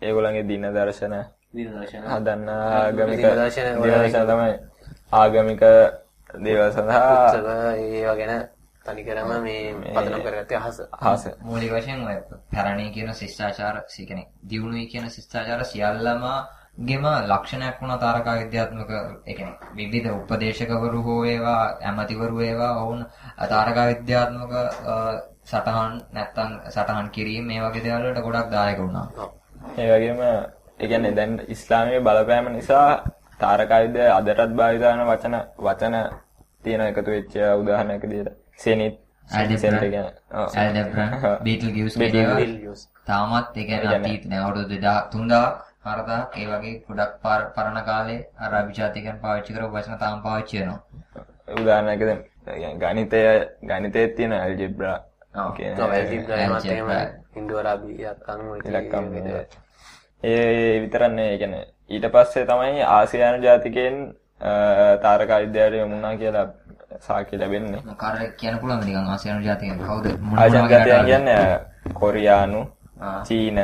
[0.03, 1.15] ඒගොල්ලන්ගේ දින දර්ශන.
[2.07, 4.55] හදන්න ආගමික දින දර්ශන වල දින දර්ශන තමයි
[5.15, 5.63] ආගමික
[6.39, 8.49] දේවල් සඳහා ඒවා ගැන
[8.85, 10.79] තනිකරම මේ පදනම් කරගත්තේ අහස.
[11.03, 12.19] අහස මූලික වශයෙන් ඔය
[12.53, 16.25] පැරණි කියන ශිෂ්ටාචාර කියන්නේ දියුණුවයි කියන ශිෂ්ටාචාර සියල්ලම
[16.81, 18.91] ගෙම ලක්ෂණයක් වුණා තාරකා විද්‍යාත්මක
[19.27, 23.03] ඒ කියන්නේ විවිධ උපදේශකවරු හෝ ඒවා ඇමතිවරු ඒවා වුණ
[23.49, 24.53] තාරකා විද්‍යාත්මක
[25.45, 29.07] සටහන් නැත්තම් සටහන් කිරීම මේ වගේ දේවල් වලට ගොඩක් දායක වුණා.
[29.79, 30.21] ඒ වගේම
[30.81, 32.89] ඒ කියන්නේ දැන් ඉස්ලාමයේ බලපෑම නිසා
[33.41, 35.95] තාරකා විද්‍යාව අදටත් භාවිත කරන වචන වචන
[36.65, 38.95] තියෙන එකතු වෙච්ච උදාහරණයක් විදිහට සෙනිත්.
[43.07, 48.21] තාමත් ඒ කියන්නේ අතීත දැන් අවුරුදු 2000 3000 4000 ඒ වගේ ගොඩක් පාර- පරණ කාලේ
[48.39, 50.81] අර අභිජාතිකයන් පාවිච්චි කරපු වචන තාම පාවිච්චි වෙනවා.
[51.55, 52.01] උදාහරණයක්
[52.47, 53.21] දැන් ගණිතය
[53.63, 54.97] ගණිතයේ තියෙන ඇල්ජිබ්‍රා
[55.35, 55.53] ඔව්.
[55.57, 56.89] කියන ඇල්ජිබ්‍රා එමත් එහෙම.
[57.35, 59.47] හින්දු අරාබි ඉලක්කම් තියෙන
[60.23, 63.97] ඒ විතරක් නෙවෙයි ඒ කියන්නේ ඊට පස්සේ තමයි ආසියානු ජාතිකයන්
[65.03, 66.47] තාරකා විද්‍යාවට යොමු වුණා කියලා
[67.01, 67.83] සාක්ෂි ලැබෙන්නේ.
[67.97, 70.07] කාර කියන්න පුළුවන් නිකන් ආසියානු ජාතිකයන් කවුද
[70.37, 71.07] ආසියානු ජාතිකයන්?
[71.07, 71.61] කියන්නේ
[71.95, 72.61] කොරියානු.
[73.25, 73.59] චීන,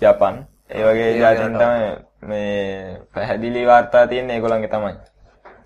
[0.00, 0.36] ජපන්
[0.70, 1.88] ඒ වගේ ජාතීන් තමයි
[2.22, 4.94] මේ පැහැදිලි වාර්තා තියෙන්නේ ඒගොල්ලන්ගේ තමයි.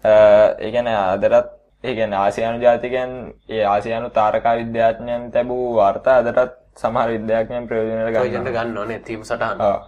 [0.05, 1.53] ඒ කියන්නේ අදටත්
[1.85, 3.15] ඒ කියන්නේ ආසියානු ජාතිකයන්
[3.49, 8.53] ඒ ආසියානු තාරකා විද්‍යාඥයන් ලැබූ වාර්තා අදටත් සමහර විද්‍යාඥයන් ප්‍රයෝජනයට ගන්නවා.
[8.55, 9.61] ගන්න ඕනේ තීම් සටහන්.
[9.61, 9.81] ඔව්.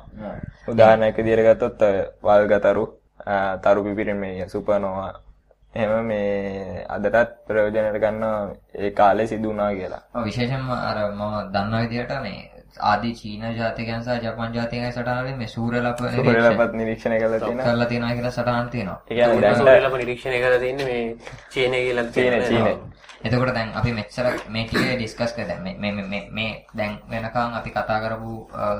[0.68, 2.84] උදාහරණයක් විදිහට ගත්තොත් ඔය වල්ගතරු
[3.62, 5.12] තරු පිපිරීමේ සුපර්නෝවා
[5.74, 8.40] එහෙම මේ අදටත් ප්‍රයෝජනයට ගන්නවා
[8.74, 10.02] ඒ කාලේ සිදු වුණා කියලා.
[10.14, 15.46] ඔව් විශේෂයෙන්ම අර මම දන්නා විදිහට මේ ආදී චීන ජාතිකයන් සහ ජපන් ජාතිකයන් සටහනවලින් මේ
[15.48, 17.64] සූර්යලප සුපරලපත් නිරීක්ෂණය කළා තියෙනවා.
[17.64, 18.98] කරලා තියෙනවා කියලා සටහන් තියෙනවා.
[19.06, 21.16] ඒ කියන්නේ දැන් සෝරලම නිරීක්ෂණය කරලා තියෙන්නේ මේ
[21.50, 22.92] චීනය කියලා චීන චීන
[23.24, 27.54] එතකොට දැන් අපි මෙච්චර මේ ටිකේ ඩිස්කස් කරලා දැන් මේ මේ මේ මේ දැන් වෙනකන්
[27.58, 28.32] අපි කතා කරපු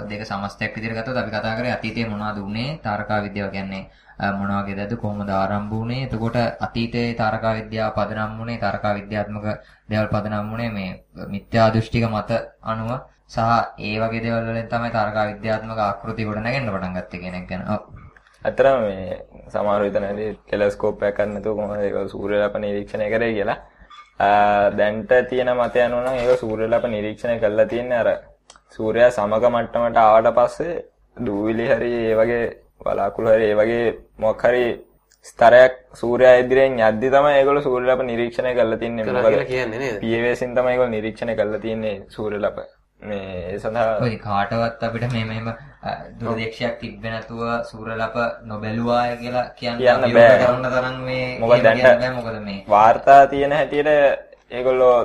[0.08, 3.84] දෙක සමස්තයක් විදිහට ගත්තොත් අපි කතා කරේ අතීතයේ මොනවද උනේ තාරකා විද්‍යාව කියන්නේ
[4.32, 6.04] මොන වගේදද කොහොමද ආරම්භ වුනේ?
[6.04, 9.46] එතකොට අතීතයේ තාරකා විද්‍යාව පදනම් වුනේ තාරකා විද්‍යාත්මක
[9.90, 10.90] දේවල් පදනම් වුනේ මේ
[11.28, 12.30] මිත්‍යා දෘෂ්ටික මත
[12.62, 12.90] අනුව
[13.30, 13.38] සහ
[13.80, 17.62] ඒ වගේ දේවල් වලින් තමයි තාරකා විද්‍යාත්මක ආකෘති ගොඩ නැගෙන්න පටන් ගත්තේ කියන එක ගැන.
[17.74, 17.82] ඔව්.
[18.44, 19.20] අතරම මේ
[19.52, 23.58] සමහර විතනදී ටෙලස්කෝප් එකක් ගන්න නැතුව කොහොමද ඒක සූර්යලප නිරීක්ෂණය කරේ කියලා.
[24.78, 28.10] දැන්ට තියෙන මතය අනුව නම් ඒක සූර්යලප නිරීක්ෂණය කරලා තියෙන්නේ අර
[28.76, 30.74] සූර්යයා සමග මට්ටමට ආවට පස්සේ
[31.16, 32.44] දූවිලි හරි ඒ වගේ
[32.80, 33.84] වලාකුළු හරි ඒ වගේ
[34.18, 34.64] මොකක් හරි
[35.26, 40.00] ස්තරයක් සූර්යයා ඉදිරියෙන් යද්දි තමයි ඒගොල්ලෝ සූර්යලප නිරීක්ෂණය කරලා තින්නේ කියලා කියන්නේ නේද?
[40.02, 42.58] PAVසින් තමයි ඒගොල්ලෝ නිරීක්ෂණය කරලා තින්නේ සූර්යලප
[43.08, 45.48] මේ සඳහා ඔය කාටවත් අපිට මේ මෙහෙම
[46.20, 48.16] දුරදේශයක් තිබ්බේ නැතුව සූරලප
[48.50, 49.82] නොබැලුවාය කියලා කියන්න
[50.14, 50.38] බෑ.
[50.42, 53.92] කරන්න තරම් මේ මොකද බෑ මොකද මේ වාර්තා තියෙන හැටියට
[54.50, 54.96] ඒගොල්ලෝ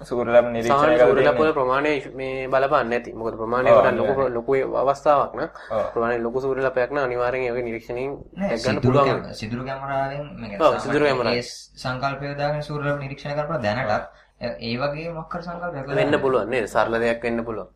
[0.00, 3.10] සූර්යලප නිරීක්ෂණය කරලා සූර්යලප තින්නේ වල ප්‍රමාණය මේ බලපන්නේ නැති.
[3.20, 5.50] මොකද ප්‍රමාණය වඩා ලොකු ලොකු අවස්ථාවක් නම්.
[5.92, 9.34] ප්‍රමාණය ලොකු සූර්යලපයක් නම් අනිවාර්යෙන් ඒක නිරීක්ෂණයෙන් නෑ දැක් ගන්න සිදුරු පුළුවන්.
[9.40, 11.38] සිදුරු කැමරාවෙන් මේ ඔව්, සිදුරු කැමරාවෙන්.
[11.38, 11.44] ඒ
[11.82, 16.66] සංකල්පය දාගෙන සූරලප නිරීක්ෂණය කරපුවා දැනටත් ඒ- වගේ මොකක් හරි සංකල්පයක් වෙන්න පුළුවන් නේද?
[16.66, 17.68] සරල දෙයක් වෙන්න පුළුවන්.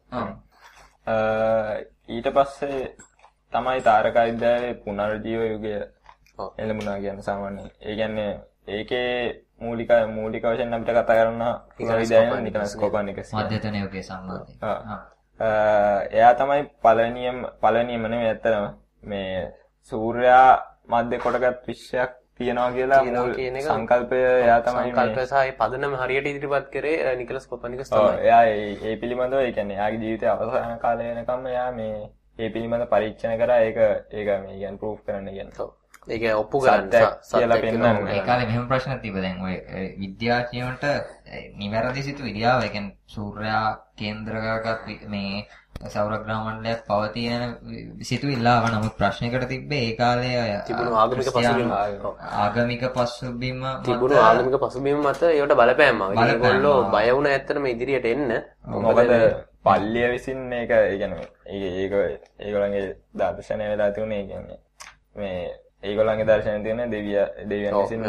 [2.08, 2.96] ඊට පස්සේ
[3.52, 5.74] තමයි තාරකා විද්‍යාවේ පුනර්ජීව යුගය.
[6.58, 7.70] එළඹුණා කියන්නේ සාමාන්‍යයෙන්.
[7.80, 8.30] ඒ කියන්නේ
[8.68, 9.10] ඒකේ
[9.60, 11.42] මූලික මූලික වශයෙන් අපිට කතා කරන්න
[11.76, 13.30] පුළුවන් විද්‍යාව නිකලස් කොපර්නිකස්.
[13.34, 14.78] මධ්‍යතන යුගයේ සම්බන්ධයෙන් ආ.
[14.86, 15.00] ආ.
[15.40, 15.48] අ,
[16.10, 18.66] එයා තමයි පළවෙනියම පළවෙනියම නෙමෙයි ඇත්තටම
[19.02, 19.52] මේ
[19.92, 20.50] සූර්යයා
[20.88, 26.26] මැද කොටගත් විශ්වයක් තියනවා කියලා මූල සංකල්පය එයා තමයි මේ සංකල්පය සහ ඒ පදනම හරියට
[26.26, 28.20] ඉදිරිපත් කරේ නිකලස් කොපර්නිකස් ඔව් තමයි.
[28.24, 28.42] එයා
[28.84, 31.96] ඒ පිළිබඳව ඒ කියන්නේ එයාගේ ජීවිතයේ අවසාන කාලය වෙනකම් එයා මේ
[32.38, 33.76] ඒ පිළිබඳව පරීක්ෂණ කරා ඒක
[34.12, 35.58] ඒක මේ කියන්නේ ප්‍රූෆ් කරන්න කියන්නේ.
[35.58, 35.70] ඔව්.
[36.08, 36.90] ඒක ඔප්පු කරන්න
[37.30, 38.08] කියලා පෙන්වන්න.
[38.08, 39.54] ඒ කාලේ මෙහෙම ප්‍රශ්නක් තිබ්බ දැන් ඔය
[40.00, 40.84] විද්‍යාඥයන්ට
[41.56, 45.46] නිවැරදි සිතුවිලියාව ඒ කියන්නේ සූර්යයා කේන්ද්‍ර කරගත් වි- මේ
[45.86, 47.42] සෞරග්‍රහ මණ්ඩලයක් පවතින
[48.00, 51.68] සිතුවිල්ලාව නමුත් ප්‍රශ්නයකට තිබ්බේ ඒ කාලේ අය තිබුණු ආගමික පසුබිම.
[52.36, 56.26] ආගමික පසුබිම මත තිබුණු ආගමික පසුබිම මත ඒවට බලපෑම් ආවා.
[56.26, 56.78] ඒගොල්ලෝ.
[56.86, 58.32] බය වුණ ඇත්තටම ඉදිරියට එන්න.
[58.78, 59.12] මොකද
[59.62, 61.28] පල්ලිය විසින් මේක ඒ කියන්නේ
[61.76, 61.92] ඒක
[62.38, 64.58] ඒගොල්ලන්ගේ දර්ශනය වෙලා තිබුණේ කියන්නේ
[65.16, 65.38] මේ
[65.82, 68.00] ඒගොල්ලන්ගේ දර්ශනය තියෙන දෙවිය දෙවියන් විසින්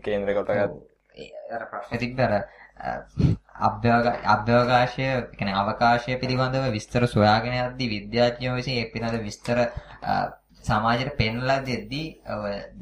[0.00, 0.58] කේන්ද්‍ර කොටගත්
[1.50, 2.34] අර ප්‍රශ්නේ තිබ්බ අර
[3.56, 9.58] අභ්‍යවකාශය කියන්නේ අවකාශය පිළිබඳව විස්තර සොයාගෙන යද්දී විද්‍යාඥයෝ විසින් ඒ පිළිබඳ විස්තර
[10.64, 12.06] සමාජයට පෙන්ලා දෙද්දී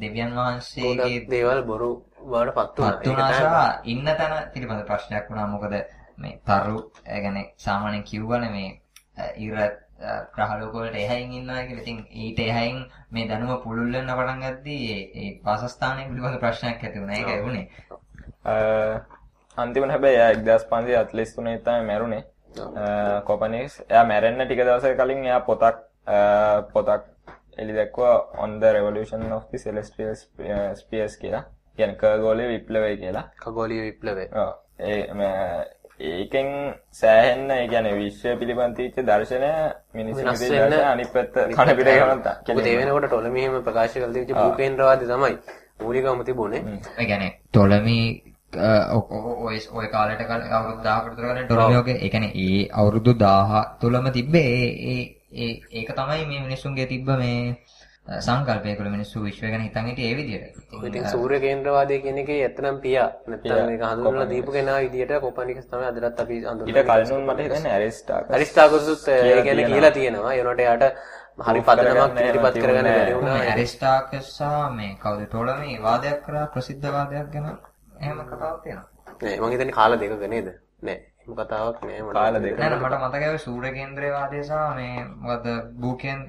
[0.01, 1.91] දෙවියන් වහන්සේගේ දේවල් බොරු
[2.23, 3.69] බවට පත් වුණා.
[3.85, 5.75] ඉන්න තැන පිළිබඳ ප්‍රශ්නයක් වුණා මොකද
[6.19, 8.71] මේ තරු කියන්නේ සාමාන්‍යයෙන් කිව්වනේ මේ
[9.39, 9.55] ඉර
[10.35, 11.83] ග්‍රහලෝක වලට එහයින් ඉන්නවා කියලා.
[11.83, 12.79] ඉතින් ඊට එහයින්
[13.11, 17.17] මේ දැනුම පුළුල් වෙන්න පටන් ගද්දී ඒ වාසස්ථානයේ පිළිබඳ ප්‍රශ්නයක් ඇති වුණා.
[17.17, 17.67] ඒකයි වුණේ.
[19.57, 22.23] අන්තිමට හැබැයි 1543 තමයි මැරුණේ.
[23.25, 25.83] කොපනේස් එයා මැරෙන්න ටික දවසක කලින් එයා පොතක්
[26.73, 27.05] පොතක්
[27.59, 30.15] එලි දැක්වා on the revolution of the celestial
[30.75, 31.45] spheres කියලා.
[31.79, 33.29] කියන්නේ කගෝලීය විප්ලවය කියලා.
[33.39, 34.27] කගෝලීය විප්ලවය.
[34.35, 34.51] ඔව්.
[34.81, 35.01] ඒ
[36.01, 36.49] ඒකෙන්
[36.93, 39.51] සෑහෙන්න ඒ කියන්නේ විශ්ව පිළිබඳ තීච්ච දර්ශනය
[39.95, 42.37] මිනිස්සුන්ගේ දර්ශන අනිත් පැත්ත කන පිට ගමන්තා.
[42.49, 45.37] මොකද ඒ වෙනකොට ටොලමි එහෙම ප්‍රකාශ කළ තිබිච්ච භූකේන්ද්‍රවාදී තමයි
[45.81, 46.63] මූලිකවම තිබුණේ.
[46.99, 47.99] ඒ කියන්නේ ටොලමි
[48.53, 54.11] ඔය ඔය කාලයට කලින් අවුරුදු 10කට විතර කලින් වගේ ඒ කියන්නේ ඒ අවුරුදු 1000 තුලම
[54.13, 55.03] තිබ්බේ ඒ ඒ
[55.35, 57.57] ඒ ඒක තමයි මේ මිනිස්සුන්ගේ තිබ්බ මේ
[58.19, 60.57] සංකල්පය ඒකවල මිනිස්සු විශ්වය ගැන හිතන් හිටියේ ඒ විදිහට.
[60.83, 65.87] ඉතින් සූර්ය කේන්ද්‍රවාදය කියන එකේ ඇත්තනම් පියා නැත්නම් මේක හඳුන්වලා දීපු කෙනා විදියට කොපනිකස් තමයි
[65.87, 66.85] අදටත් අපි ඊට හඳුන්වන්නේ.
[66.85, 70.33] කලිනුත් මට හිතෙන්නේ ඇරිස්ටාකස් අරිස්ටාකසුත් ඒ කියන්නේ කියලා තියෙනවා.
[70.35, 70.87] ඒනොට එයාට
[71.41, 73.37] හරි පදනමක් කරගන්න ඉදිරිපත් එහෙම කරගන්න බැරි වුණා.
[73.49, 77.72] ඇරිස්ටාකස් සහ මේ කවුද ටොලමි වාදයක් කරා ප්‍රසිද්ධ ዋදයක් ගැන
[78.03, 78.89] එහෙම කතාවක් තියෙනවා.
[79.23, 80.49] නෑ මං හිතන්නේ කාල දෙකක නේද?
[80.83, 80.99] නෑ.
[81.21, 82.15] එහෙම කතාවක් නෑ මට.
[82.15, 82.59] කාල දෙක.
[82.59, 85.47] නෑ මට මතකයි සූර්ය කේන්ද්‍රයේ වාදය සහ මේ මොකද
[85.81, 86.21] භූකේන්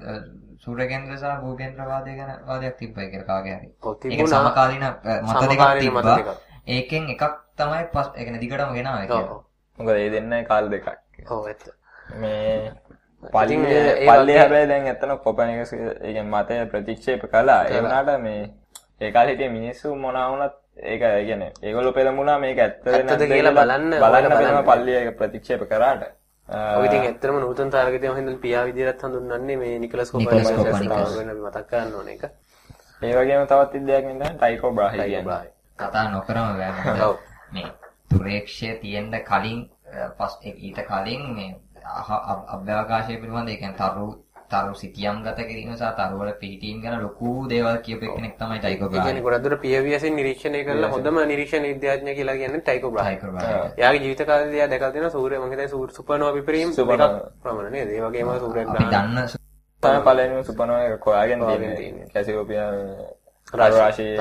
[0.59, 3.69] සූර්ය කේන්ද්‍ර සහ භූකේන්ද්‍ර වාදය ගැන වාදයක් තිබ්බයි කියලා කාගේ හරි.
[4.09, 4.27] ඒක.
[4.29, 4.83] සමකාලීන
[5.23, 6.35] මත දෙකක් තිබ්බා.
[6.67, 7.23] ඒකෙන් එකක්
[7.57, 9.07] තමයි පස් ඒ කියන්නේ දිගටම ගෙනාවේ.
[9.07, 9.39] කියලා.
[9.79, 10.87] මොකද ඒ දෙන්නයි කාල දෙකක්
[11.29, 11.69] ඔව් ඇත්ත.
[12.15, 12.71] මේ
[13.23, 18.41] පල්ලිය වගේ- හැබැයි දැන් ඇත්තන කොපනිකස් ඒ කියන්නේ මතය ප්‍රතික්ෂේප කළා ඒ වුණාට මේ
[19.01, 23.95] ඒ කාලේ හිටිය මිනිස්සු මොනවා වුණත් ඒක ඒ කියන්නේ ඒගොල්ලෝ පෙළඹුණා මේක ඇත්තද කියලා බලන්න,
[23.99, 24.65] බලන්න බලන්න.
[24.65, 26.03] පල්ලිය ප්‍රතික්ෂේප කරාට
[26.77, 32.09] ඔය ඉතින් ඇත්තටම නූතන තාරකයේම හින්දා පියා විදියට හඳුන්වන්නේ මේ නිකලස් අපි මතක් කරන්න ඕන
[32.09, 32.23] එක.
[33.01, 35.49] ඒ වගේම තවත් විද්‍යාවක් තමයි ටයිකෝ බ්‍රාහි.
[35.79, 36.57] කතා නොකරම.
[36.57, 37.17] මොකද
[37.53, 37.69] මේ
[38.11, 39.61] දුරේක්ෂය තියෙන්න කලින්
[40.17, 41.51] පස් ඊට කලින් මේ
[42.47, 44.07] අභ්‍යවකාශය පිළිබඳ ඒ කියන්නේ තරු
[44.53, 48.87] තරු සිතියම් ගත කිරීම සහ තරු වල පිහිටීම් ගැන ලොකු දේවල් කියපු එක්කෙනෙක් තමයි ටයිකෝ
[48.87, 49.05] ඒ බ්‍රාහි.
[49.05, 53.15] කියන්නේ ගොඩක් පියවියසින් නිරීක්ෂණය කළ හොඳම නිරීක්ෂණ විද්‍යාඥයා කියලා කියන්නේ ටයිකෝ බ්‍රාහි.
[53.77, 57.89] එයාගේ ජීවිත කාලේදී එයා දැකලා තියෙනවා සූර්ය මම හිතන්නේ සූර්ය සුපර්නෝවා පිපිරීම ප්‍රමාණ නේද?
[57.89, 59.17] ඒ වගේම සූර්ය අපි දන්න
[59.83, 62.07] තමයි පළවෙනිම සුපර්නෝවා එක හොයාගෙන තියෙන්නේ.
[62.13, 62.71] කැසියෝපියා
[63.53, 64.17] රාශිය.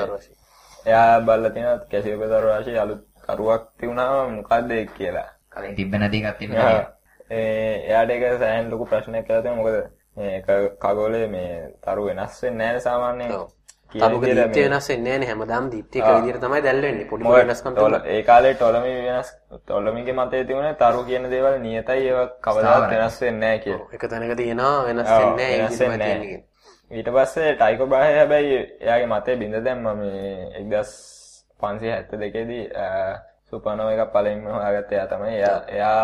[0.85, 6.37] එයා බලලා තියෙනවා කැසියෝපියා රාශිය අලුත් කරුවක් තිබුණාම මොකද්ද ඒක කියලා කලින් තිබ්බ නැති එකක්
[6.39, 6.85] තිබුණා.
[7.31, 10.41] ඒ එයාට ඒක සෑහෙන ලොකු ප්‍රශ්නයක් කියලා තියෙනවා මොකද මේ
[10.79, 13.47] කගෝලේ මේ තරු වෙනස් වෙන්නේ නැහැ සාමාන්‍යයෙන් ඔව්.
[13.93, 16.15] විදිහට දීප්තිය වෙනස් වෙන්නේ නැහැ හැමදාම දීප්තිය එක ආ.
[16.21, 17.07] විදිහට තමයි දැල් වෙන්නේ.
[17.11, 18.01] පොඩි පොඩි වෙනස්කම් තියෙනවා.
[18.13, 22.89] ඒ කාලේ ටොලමි වෙනස් ටොලමිගේ මතය තිබුණේ තරු කියන දේවල් නියතයි ඒවා කවදාවත්.
[22.93, 23.87] වෙනස් වෙන්නේ නැහැ කියලා.
[23.93, 26.39] එක තැනක තියෙනවා වෙනස් වෙන්නේ නැහැ ඒ.
[26.91, 32.63] ඊට පස්සේ ටයිකෝ බ්‍රාහි හැබැයි එයාගේ මතය බිඳ දැම්ම මේ 1572 දී
[33.49, 35.35] සුපර්නෝවා එකක් පළවෙනිම හොයාගත්තේ එයා තමයි.
[35.37, 36.03] එයා එයා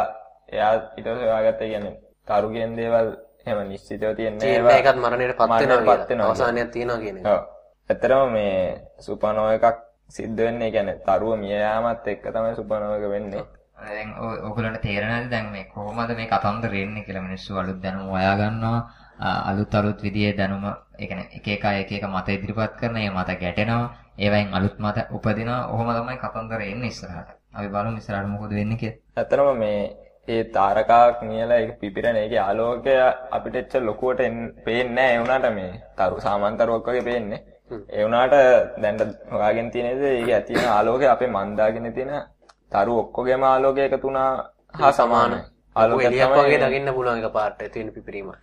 [0.54, 1.96] එයා ඊට පස්සේ හොයාගත්තේ කියන්නේ
[2.28, 3.10] තරු කියන දේවල්
[3.46, 6.28] එහෙම නිශ්චිතව තියෙන්නේ තියෙන එකත් මරණයට පත් වෙනවා කියලා.
[6.28, 7.26] අවසානයක් තියෙනවා කියන එක.
[7.26, 7.42] ඔව්.
[7.90, 8.56] ඇත්තටම මේ
[9.00, 9.78] සුපර්නෝවා එකක්
[10.10, 13.44] සිද්ධ වෙන්නේ කියන්නේ තරුව මිය යාමත් එක්ක තමයි සුපර්නෝවා එක වෙන්නේ.
[13.80, 18.36] දැන් ඔය- ඔයගොල්ලන්ට තේරෙනවද දැන් මේ කොහොමද මේ කතන්දර එන්නේ කියලා මිනිස්සු අලුත් දැනුම හොයා
[18.36, 18.80] ගන්නවා
[19.46, 20.64] අලුත් අලුත් විදිහේ දැනුම
[21.00, 24.76] ඒ කියන්නේ එක එක අය එක එක මත ඉදිරිපත් කරන ඒ මත ගැටෙනවා ඒවයින් අලුත්
[24.80, 29.80] මත උපදිනවා ඔහොම තමයි කතන්දර එන්නේ ඉස්සරහට අපි බලමු ඉස්සරහට මොකද වෙන්නේ කියලා ඇත්තටම මේ
[30.28, 32.94] ඒ තාරකාවක් නියලා ඒක පිපිරෙන ඒකේ ආලෝකය
[33.32, 34.22] අපිට එච්චර ලොකුවට
[34.66, 37.40] පේන්නේ නැහැ ඒ වුණාට මේ තරු සාමාන්‍ය තරුවක් වගේ පේන්නේ.
[37.90, 38.34] ඒ වුණාට
[38.82, 38.98] දැන්
[39.32, 42.14] හොයාගෙන තියෙන දේ ඒකේ ඇති වෙන ආලෝකය අපේ මන්දාගෙන තියෙන
[42.72, 44.30] තරු ඔක්කොගේම ආලෝකය එකතු වුණා
[44.74, 45.36] හා සමානයි.
[45.36, 48.38] ඔය ආලෝකය එළියක් තමයි- වගේ දකින්න පුළුවන් එක පාට ඇති වෙන පිපිරීමක්.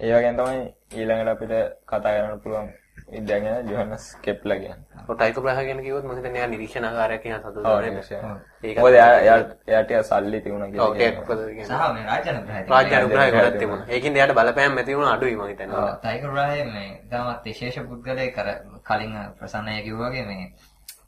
[0.00, 0.60] ඒ වගේම තමයි
[0.96, 1.52] ඊළඟට අපිට
[1.86, 2.68] කතා කරන්න පුළුවන්
[3.12, 5.04] විද්‍යාඥයා ජොහන්නස් කෙප්ලර් කියන්නේ.
[5.08, 7.94] ඔය ටයිකෝ බ්‍රාහි ගැන කිව්වොත් මම හිතන්නේ එයා නිරීක්ෂණකාරයෙක් කියන සතුටු ඔව් නේද?
[7.96, 8.40] නිශ්චයයෙන්.
[8.64, 9.38] ඒක මොකද එයා එයා
[9.72, 11.06] එයාට සල්ලි තිබුණා ඔව් කියලා.
[11.06, 11.68] ඒක මොකද කියන්නේ?
[11.70, 13.86] සහ මේ රාජ්‍ය අනුග්‍රහය රාජ්‍ය අනුග්‍රහය ගොඩක් තිබුණා.
[13.94, 15.86] ඒකින්ද එයාට බලපෑම් ඇති වුණා අඩුයි මම හිතන්නේ.
[16.02, 18.48] ටයිගර් රාය මේ තාමත් විශේෂ පුද්ගලයෙක් අර
[18.88, 20.44] කලින් ප්‍රසන්නය කිව්වා වගේ මේ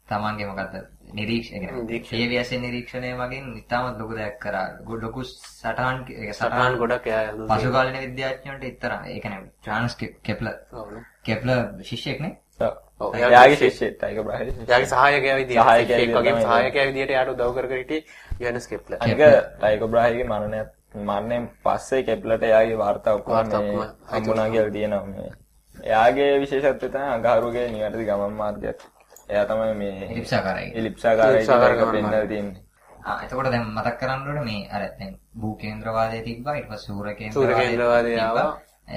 [0.08, 0.74] තමන්ගේ මොකද්ද
[1.12, 2.16] නිරීක්ෂණ නිරීක්ෂණ.
[2.16, 4.66] ඒ විශ්ේ නිරීක්ෂණය වගින් ඉතාමත් ලොකු දෙයක් කරා
[5.02, 7.08] ලොකු සටහන් ඒක සටහන් ගොඩක්.
[7.50, 10.54] පසු කාලීන විද්‍යාඥයන්ට ඉතර ඒ කියන්නේ චාන්ස් කෙප්ලර්.
[11.22, 12.34] කෙප්ලර් ශිෂ්‍යෙක් නේ
[13.00, 13.14] ඔව්.
[13.14, 14.54] එයාගේ ශිෂ්‍යයෙක් ටයිගර් බ්‍රාහි.
[14.60, 16.40] එයාගේ සහායකයා විදියට සහායකයා ශිෂ්‍යෙක් වගේම.
[16.42, 18.04] සහායකයා විදියට එයාට උදව් කර කර හිටියේ
[18.40, 18.96] යෝහනස් කෙප්ලර්.
[19.00, 19.20] අනික
[19.58, 23.54] ටයිගර් බ්‍රාහිගේ මරණයත් මරණයෙන් පස්සේ කෙප්ලර්ට එයාගේ වාර්තා ඔක්කොම
[24.10, 25.30] හම්බුණා කියලා තියෙනවා මේ
[25.74, 28.80] එයාගේ විශේෂත්වය තමයි අඟහරුගේ නිවැරදි ගමන් මාර්ගයක්.
[29.32, 30.68] එයා තමයි මේ ඉලිප්සාකාරයි.
[30.74, 32.26] ඉලිප්සාකාරයි ඉලිප්සාකාර කියලා පෙන්නලා.
[32.26, 32.62] තියෙන්නේ.
[33.00, 37.32] ආ එතකොට දැන් මතක් කරන්න ඕනේ මේ අර දැන් භූ කේන්ද්‍රවාදයේ තිබ්බා ඊට පස්සේ සූර්ය
[37.32, 38.48] සූර්ය කේන්ද්‍රවාදය ආවා.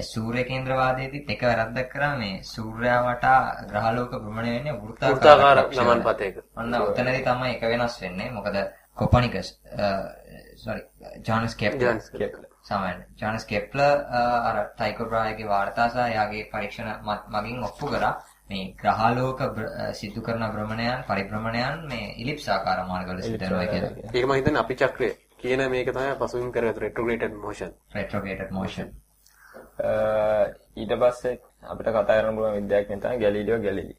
[0.04, 5.84] සූර්ය කේන්ද්‍රවාදයේදීත් එක වැරද්දක් කරා මේ සූර්යයා වටා ග්‍රහලෝක භ්‍රමණය වෙන්නේ වෘත්තාකාර වෘත්තාකාර කක්ෂවල.
[5.84, 6.44] ගමන් පතයක.
[6.56, 8.32] ඔන්න උතනදී තමයි එක වෙනස් වෙන්නේ.
[8.32, 8.58] මොකද
[8.96, 9.50] කොපනිකස්
[10.58, 10.82] sorry
[11.22, 11.98] ජෝනස් කෙප්ලර්
[12.62, 13.98] සමහරවිට ජෝනස් කෙප්ලර්
[14.44, 16.90] අර ටයිකෝ බ්‍රායගේ වාර්තා සහ එයාගේ පරීක්ෂණ
[17.30, 18.14] මගින් ඔප්පු කරා
[18.50, 19.40] මේ ග්‍රහලෝක
[19.94, 23.92] සිදු කරන භ්‍රමණයන් පරිභ්‍රමණයන් මේ ඉලිප්ස් ආකාර මාර්ගවල සිදු වෙනවා කියලා.
[24.14, 27.72] ඒක මම හිතන්නේ අපි චක්‍රය කියන මේක තමයි පසුබිම් කරගත්තු retrograded motion.
[27.94, 28.88] retrograded motion.
[29.80, 29.92] අ,
[30.76, 33.96] ඊට පස්සේ අපිට කතා කරන්න පුළුවන් විද්‍යාඥයෙක් තමයි ගැලීලියෝ ගැලීලි.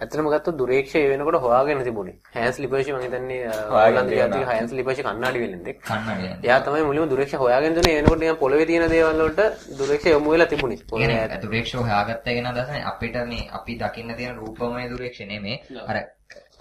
[0.00, 2.16] ඇත්තටම ගත්තොත් දුරේක්ෂය වෙනකොට හොයාගෙන තිබුණේ.
[2.34, 4.42] හෑන්ස් ලිපර්ෂි මම හිතන්නේ හොලන්ද ජාතික.
[4.50, 5.78] හෑන්ස් ලිපර්ෂි කන්නාඩි වෙලෙන්දෙක්.
[5.86, 6.32] කන්නඩිය.
[6.46, 9.40] එයා තමයි මුලින්ම දුරේක්ෂය හොයාගෙන දුන්නේ ඒ වෙනකොට නිකන් පොළවේ තියෙන දේවල් වලට
[9.78, 10.82] දුරේක්ෂය යොමු වෙලා තිබුණේ.
[10.90, 11.22] පොළවේ ඈත.
[11.22, 15.56] කියන්නේ දුරේක්ෂෝ හොයාගත්ත එක නදස අපිට මේ අපි දකින්න තියෙන රූපමය දුරේක්ෂ නෙමේ
[15.86, 15.98] අර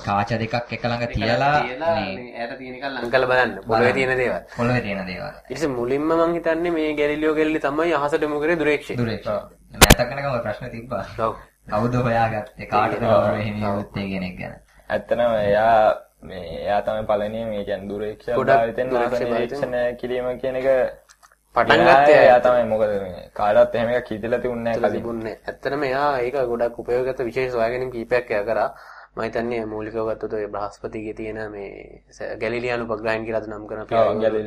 [0.05, 3.51] කාච දෙකක් එක ළඟ තියලා මේ ඈත තියෙන එක ලං කරලා බලන්න.
[3.67, 4.39] පොළවේ තියෙන දේවල්.
[4.55, 5.35] පොළවේ තියෙන දේවල්.
[5.49, 8.97] ඊට පස්සේ මුලින්ම මම හිතන්නේ මේ ගැලිලියෝ ගැලිලි තමයි අහසට යොමු කරේ දුරේක්ෂය.
[9.01, 9.27] දුරේක්ෂ.
[9.81, 11.03] මෑතක වෙනකම් ඔය ප්‍රශ්න තිබ්බා.
[11.27, 11.35] ඔව්.
[11.67, 14.53] කවුද හොයාගත්තේ කාටද ගෞරවය හිමි වුත්තේ කියන එක ගැන.
[14.89, 15.77] ඇත්තටම එයා
[16.23, 20.67] මේ එයා තමයි පළවෙනි මේ කියන්නේ දුරේක්ෂ භාවිතෙන් නිරීක්ෂණය කිරීම කියන එක
[21.55, 25.31] පටන් ගත්තේ එයා තමයි මොකද මේ කාටවත් එහෙම එකක් හිතලා තිබුණේ නැහැ කලින්.
[25.45, 28.69] ඇත්තටම එයා ඒක ගොඩක් උපයෝගගත විශේෂ සොයාගැනීම් කීපයක් එයා කරා.
[29.15, 32.03] මම හිතන්නේ මූලිකව ගත්තොත් ඔය බ්‍රහස්පතිගේ තියෙන මේ
[32.41, 33.87] ගැලිලියානු උපග්‍රහයන් කියලා අද නම් කරන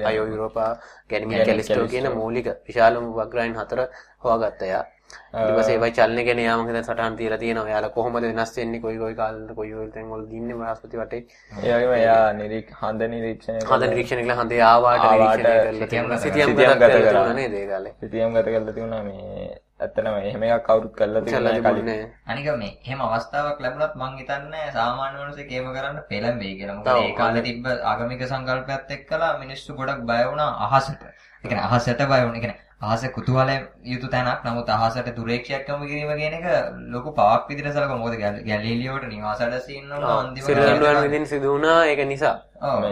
[0.05, 0.71] අයෝ- යුරෝපා
[1.11, 2.09] ගැනිමින් කැලිස්ටෝ කියන.
[2.15, 3.81] මූලික විශාලම උපග්‍රහයන් හතර
[4.25, 4.85] හොයාගත්තා එයා.
[5.09, 7.69] ඊට පස්සේ ඒවයි චලනය ගැන යා මම හිතන්නේ සටහන් තියලා තියෙනවා.
[7.69, 11.23] එයාලා කොහොමද වෙනස් වෙන්නේ කොයි කොයි කාලෙට කොයි කොයි තැන් වල දින්නේ බ්‍රහස්පති වටේ.
[11.63, 16.53] ඒ වගේම එයා නිරීක් හඳ නිරීක්ෂණය හද නිරීක්ෂණය කළා හඳේ ආවාට නිරීක්ෂණය කරලා සිතියම්.
[16.53, 17.33] ගත කරලා කරා.
[17.35, 17.95] නේද ඒ කාලේ.
[18.01, 19.49] සිතියම් ගත කරලා තිබුණා මේ
[19.81, 21.91] ඇත්තටම එහෙම එකක් කවුරුත් කරලා තිබුණේ නැහැ කලින්.
[22.27, 26.79] අනික මේ එහෙම අවස්ථාවක් ලැබුණත් මං හිතන්නේ සාමාන්‍ය මිනිස්සෙක් එහෙම කරන්න පෙළඹෙයි කියලා.
[26.79, 31.05] මොකද ඒ කාලේ තිබ්බ ආගමික සංකල්පයත් එක්කලා මිනිස්සු ගොඩක් බය වුණා අහසට.
[31.05, 32.37] ඒ කියන්නේ අහසට බය වුණා.
[32.37, 34.45] ඒ කියන්නේ අහස කුතුහලය යුතු තැනක්.
[34.45, 36.47] නමුත් අහසට දුරේක්ෂයක් යොමු කිරීම කියන එක
[36.91, 37.99] ලොකු පවක් විදිහට සලකනවා.
[37.99, 42.37] මොකද ගැල- ගැලීලියෝට නිවාස අඩසින්න උන අන්තිම සිරිලන්ඩුවන් විදිහින් සිදු වුණා ඒක නිසා.
[42.63, 42.85] ඔව්.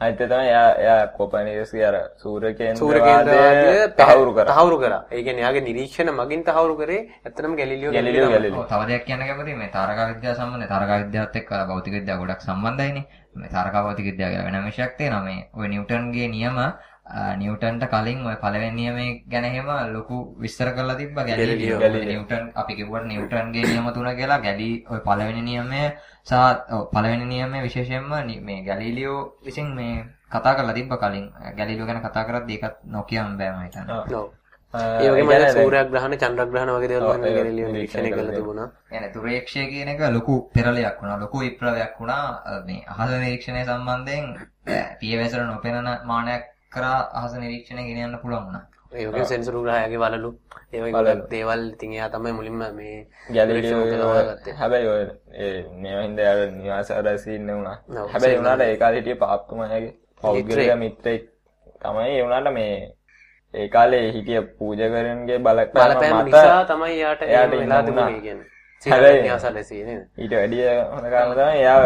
[0.00, 4.46] එක තමයි එයා එයා කොපර්නිකස්ගේ අර සූර්ය කේන්ද්‍රවාදය තහවුරු කරා.
[4.50, 5.00] තහවුරු කරා.
[5.10, 9.56] ඒ කියන්නේ යාගේ නිරීක්ෂණ මගින් තහවුරු කරේ ඇත්තටම ගැලිලියෝ ගැලිලියෝ ගැලිලියෝ තව දෙයක් කියන්න කැමතියි
[9.56, 13.04] මේ තාරකා විද්‍යාව සම්බන්ධ තාරකා විද්‍යාවත් එක්ක භෞතික විද්‍යාව ගොඩක් සම්බන්ධයිනේ.
[13.34, 15.24] මේ තාරකා භෞතික විද්‍යාව කියලා වෙනම විෂයක් තියෙනවා.
[15.24, 16.56] මේ ඔය නිව්ටන්ගේ නියම
[17.37, 21.79] නිව්ටන්ට කලින් ඔය පළවෙනි නියමයේ ගැන එහෙම ලොකු විස්තර කරලා තිබ්බා ගැලීලියෝ.
[21.79, 22.13] ගැලීලියෝ.
[22.15, 25.81] නිව්ටන් අපි කිව්වට නිව්ටන්ගේ නියම තුන කියලා ගැලී ඔය පළවෙනි නියමය
[26.27, 26.33] සහ
[26.71, 31.25] ඔව් පළවෙනි නියමය විශේෂයෙන්ම නි- මේ ගැලීලියෝ විසින් මේ කතා කරලා තිබ්බ කලින්
[31.57, 33.99] ගැලීලියෝ ගැන කතා කරද්දී ඒකත් නොකියන්න බෑ මම හිතන්නේ.
[34.13, 34.29] ඔව්.
[34.73, 38.09] අ, ඒ වගේම ඒ කියන්නේ සූර්යග්‍රහණ චන්ද්‍රග්‍රහණ වගේ දේවල් ඔව්, මම ඒක ගැලිලියෝ නිරීක්ෂණය නිරීක්ෂණය
[38.09, 38.67] කරලා කරලා තිබුණා.
[38.91, 44.25] يعني දුරේක්ෂය කියන එක ලොකු පෙරලයක් වුණා ලොකු විප්ලවයක් වුණා අ, මේ අහස නිරීක්ෂණය සම්බන්ධයෙන්
[44.67, 48.64] අ, පියවැසට නොපෙනෙන මානයක් කරා අහස නිරීක්ෂණය ගෙනියන්න පුළුවන් වුණා.
[48.92, 50.30] ඒ වගේම සෙන්සරු ග්‍රහයාගේ වලලු
[50.72, 52.98] ඒ වගේ දේවල් ඉතින් එයා තමයි මුලින්ම මේ
[53.34, 54.12] ගැලිලියෝ.
[54.56, 55.02] හැබැයි ඔය
[55.36, 57.76] ඒ මේව හින්දා යාර නිවාස අරසී ඉන්න වුණා.
[57.90, 59.90] ඔව්, හැබැයි වුණාට ඒ කාලේ හිටිය පාප්තුමාගේ
[60.22, 61.22] පෞද්ගලික මිත්‍රෙක්
[61.82, 62.76] තමයි ඒ වුණාට මේ
[63.54, 67.82] ඒ කාලේ හිටිය පූජකරන්ගේ බලපෑම නිසා තමයි යාට එයාට වෙලා.
[67.82, 68.46] තිබුණේ කියන්නේ.
[68.82, 70.02] හැබැයි- සිංහලසලසී නේද?
[70.18, 71.80] ඊට වැඩිය හොඳ කාරණා තමයි එයා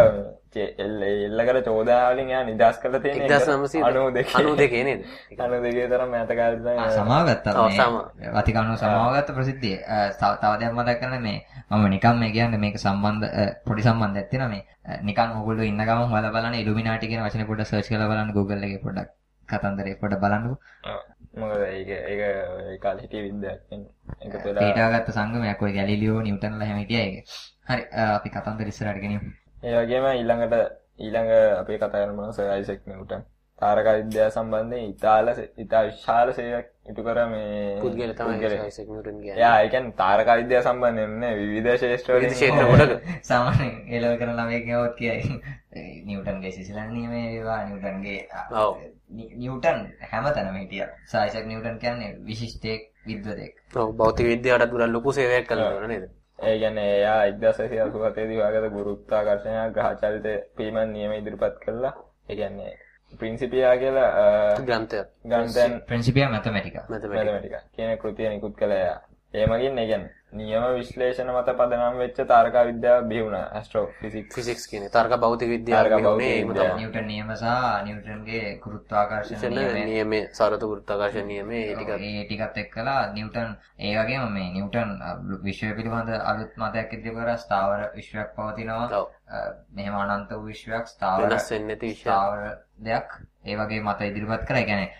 [0.57, 5.01] එල්ල එල්ල කර චෝදනාවලින් එයා නිදහස් කරලා තියෙන 1992 92 නේද?
[5.39, 8.35] 92 තරම් මෑත කාලේ තමයි ආ, සමාව ගත්තා ඔව්, මේ සමාව.
[8.37, 9.77] වතිකනුව සමාව ගත්ත ප්‍රසිද්ධිය.
[10.41, 11.39] තව දෙයක් මතක් කරන්න මේ
[11.71, 13.27] මම නිකන් මේ කියන්නේ මේක සම්බන්ධ
[13.67, 14.63] පොඩි සම්බන්ධයක් තියෙනවා මේ
[15.03, 18.81] නිකන් ඕගොල්ලෝ ඉන්න ගමන් හොයලා බලන්න ඉලුමිනාටි කියන වචනේ පොඩ්ඩක් සර්ච් කරලා බලන්න Google එකේ
[18.85, 19.11] පොඩ්ඩක්
[19.49, 20.57] කතන්දරේ පොඩ්ඩක් බලන්නකෝ.
[21.35, 23.83] මොකද ඒක ඒක ඒ කාලේ හිටිය විද්‍යාඥයන්
[24.21, 27.25] එකතු වෙලා පීටාගත්ත සංගමයක් ඔය ගැලීලියෝ නිව්ටන්ලා හැම හිටියා ඒක.
[27.69, 29.31] හරි අපි කතන්දර ඉස්සරහට ගෙනියමු.
[29.63, 30.55] ඒ වගේම ඊළඟට
[30.99, 33.23] ඊළඟ අපේ කතා කරන සර් අයිසෙක් නිව්ටන්
[33.59, 38.49] තාරකා විද්‍යාව සම්බන්ධයෙන් ඉතාල ඉතා විශාල සේවයක් ඉටු කර මේ පුද්ගල තමයි.
[38.59, 39.37] අයිසෙක් නිව්ටන් කියන්නේ.
[39.37, 43.05] එයා ඒ කියන්නේ තාරකා විද්‍යාව සම්බන්ධයෙන් නේ විවිධ ශේෂ්ත්‍ර වලින් ක්ෂේත්‍ර ගොඩක.
[43.31, 45.37] සාමාන්‍යයෙන් ඒලව කරන ළමයෙක් ගාවත් කියයි.
[46.07, 48.19] නිව්ටන්ගේ සිසිලන් නියමයේ ඒවා නිව්ටන්ගේ
[48.63, 48.73] ඔව්.
[49.37, 50.91] නිව්ටන් හැමතැනම හිටියා.
[51.07, 53.55] සායිසක් නිව්ටන් කියන්නේ විශිෂ්ටයෙක් විද්වතෙක්.
[53.77, 56.11] ඔව් භෞතික විද්‍යාවට ගොඩක් ලොකු සේවයක් කළා නේද?
[56.43, 60.27] ඒ කියන්නේ එයා 1987 දී හොයාගත්ත ගුරුත්වාකර්ෂණ ග්‍රහචලිත
[60.57, 61.95] පීමන් නියම ඉදිරිපත් කළා.
[62.29, 62.73] ඒ කියන්නේ
[63.19, 64.11] ප්‍රින්සිපියා කියලා
[64.67, 65.09] ග්‍රන්ථයක්.
[65.29, 66.85] ගන්තෙන් ප්‍රින්සිපියා මැතමැටිකා.
[66.89, 67.17] මැතමැටික්.
[67.17, 69.01] මැතමැටිකා කියන කෘතිය නිකුත් කළා එයා.
[69.35, 74.35] ඒ මගින් ඒ කියන්නේ නියම විශ්ලේෂණ මත පදනම් වෙච්ච තාරකා විද්‍යාව බිහි වුණා ඇස්ට්‍රෝ ෆිසික්ස්
[74.35, 76.39] ෆිසික්ස් කියන්නේ තර්ක භෞතික විද්‍යාව කියන්නේ.
[76.75, 79.85] නිව්ටන් නියම සහ නිව්ටන්ගේ ගුරුත්වාකර්ෂණ නියමය.
[79.87, 84.91] නියමයේ සරත ගුරුත්වාකර්ෂණ නියමයේ ඒ ටික ඒ ටිකත් එක්කලා නිව්ටන් ඒ වගේම මේ නිව්ටන්
[85.43, 89.03] විශ්වය පිළිබඳ අලුත් මතයක් ඉදිරි කර ස්ථාවර විශ්වයක් පවතිනවා
[89.71, 92.59] මෙහෙම අනන්ත වූ විශ්වයක් ස්ථාවර වෙනස් වෙන්නේ නැති විශ්වයක්.
[92.87, 93.09] දෙයක්
[93.45, 94.61] ඒ වගේ මත ඉදිරිපත් කරා.
[94.61, 94.91] ඒ කියන්නේ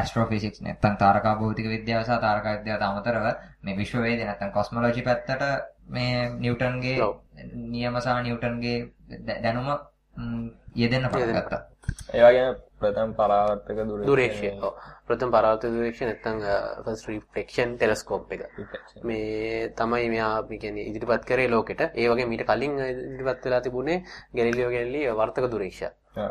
[0.00, 3.26] ඇස්ට්‍රෝෆිසික්ස් නැත්නම් තාරකා භෞතික විද්‍යාව සහ තාරකා විද්‍යාවට අමතරව
[3.62, 5.42] මේ විශ්ව වේද නැත්නම් කොස්මොලොජි පැත්තට
[5.88, 6.96] මේ නිව්ටන්ගේ.
[7.74, 8.78] නියම සහ නිව්ටන්ගේ
[9.42, 9.68] දැනුම
[10.74, 11.60] යෙදෙන්න පටන් ගත්තා.
[12.10, 14.74] ඒ වගේම ප්‍රථම පරාවර්තක දුර දුරේක්ෂය ඔව්.
[15.06, 16.38] ප්‍රථම පරාවර්තක දුරේක්ෂය නැත්නම්
[16.84, 18.42] ෆස්ට් රිෆ්ලෙක්ෂන් ටෙලස්කෝප් එක
[19.04, 23.98] මේ තමයි මෙයා කියන්නේ ඉදිරිපත් කරේ ලෝකෙට ඒ වගේ මීට කලින් ඉදිරිපත් වෙලා තිබුණේ
[24.34, 25.90] ගැලිලියෝ ගැලිලි වර්තක දුරේක්ෂය.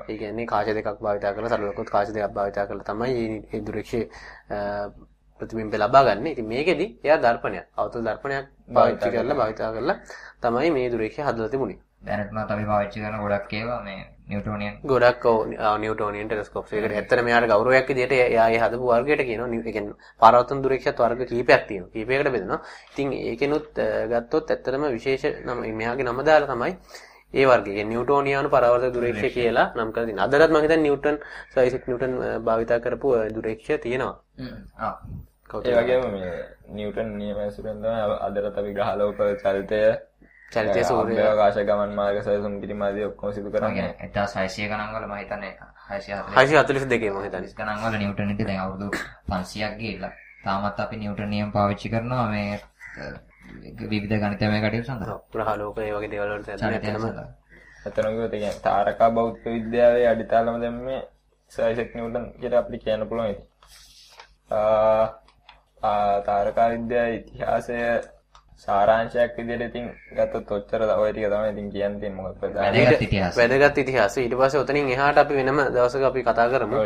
[0.09, 4.01] ඒ කියන්නේ කාච දෙකක් භාවිතා කරලා සරලකොත් කාච දෙකක් භාවිතා කරලා තමයි මේ දුරේක්ෂය
[5.39, 6.27] ප්‍රතිබිම්බ ලබා ගන්න.
[6.27, 9.97] ඉතින් මේකෙදි එයා දර්පණයක් අවතුල් දර්පණයක් පාවිච්චි කරලා භාවිතා කරලා
[10.41, 11.79] තමයි මේ දුරේක්ෂය හදලා තිබුණේ.
[12.03, 14.73] දැනටමත් අපි පාවිච්චි කරන ගොඩක් ඒවා මේ නිව්ටෝනියන්.
[14.83, 15.25] ගොඩක්
[15.79, 16.73] නිවටෝනියන් ටෙලස්කෝප්ස්.
[16.73, 21.21] එකට ඇත්තට මෙයාට ගෞරවයක් විදිහට එයා ඒ හදපු වර්ගයට කියනවා නිව් කියන්නේ පරාවර්තන දුරේක්ෂත් වර්ග
[21.25, 21.91] කීපයක් තියෙනවා.
[21.93, 22.59] කීපයකට බෙදෙනවා.
[22.91, 23.67] ඉතින් ඒකෙනුත්
[24.11, 26.73] ගත්තොත් ඇත්තටම විශේෂ නම මෙයාගේ නම දාලා තමයි
[27.33, 27.71] ඒ වර්ගය.
[27.85, 30.25] නිව්ටෝනියානු පරාවර්තක දුරේක්ෂය කියලා නම් කරලා තියෙනවා.
[30.25, 31.17] අදටත් මම හිතන්නේ නිව්ටන්
[31.53, 34.15] සයිසෙක් නිව්ටන් අ, භාවිතා කරපු දුරේක්ෂය තියෙනවා?
[35.65, 36.31] ඒ වගේම මේ
[36.73, 39.81] නිව්ටන් නියම ඇසුරෙන් තමයි අදටත් අපි ග්‍රහලෝක චලිතය
[40.51, 45.17] චලිතය සූර්ය ආකාශ ගමන් මාර්ග සැලසුම් ආදී ඔක්කොම සිදු කරන්නේ කියන්නේ 1600 ගණන් වල මම
[45.17, 45.53] හිතන්නේ
[45.89, 47.53] 640 642 මම හිතන්නේ.
[47.53, 48.87] ගණන් වල නිව්ටන් ඉතින් දැන් අවුරුදු
[49.27, 50.13] 500ක් ගිහිල්ලා.
[50.43, 52.59] තාමත් අපි නිව්ටන් නියම පාවිච්චි කරනවා මේ
[53.83, 55.19] විවිධ ගණිතමය කටයුතු සඳහා.
[55.31, 56.87] ග්‍රහලෝක ඒ වගේ දේවල් වලට ඇත්තටම චරිතය
[57.83, 58.07] ඇත්තටම.
[58.07, 60.99] කිව්වොත් ඒ කියන්නේ තාරකා භෞතික විද්‍යාවේ අඩිතාලම දැම්මේ
[61.51, 63.45] සර් අයිසෙක් නිව්ටන් කියලා අපිට කියන්න පුළුවන් ඉතින්.
[64.51, 65.05] ආ
[66.23, 67.73] තාරකා විද්‍යාවේ ඉතිහාසය
[68.59, 73.39] සාරාංශයක් විදිහට ඉතින් ගත්තොත් ඔච්චර ඔය ටික තමයි ඉතින් කියන්න තියෙන්නේ මොකද වැදගත් ඉතිහාසය.
[73.39, 74.21] වැදගත් ඉතිහාසය.
[74.21, 76.83] ඊට පස්සේ ඔතනින් එහාට අපි වෙනම දවසක අපි කතා කරමු.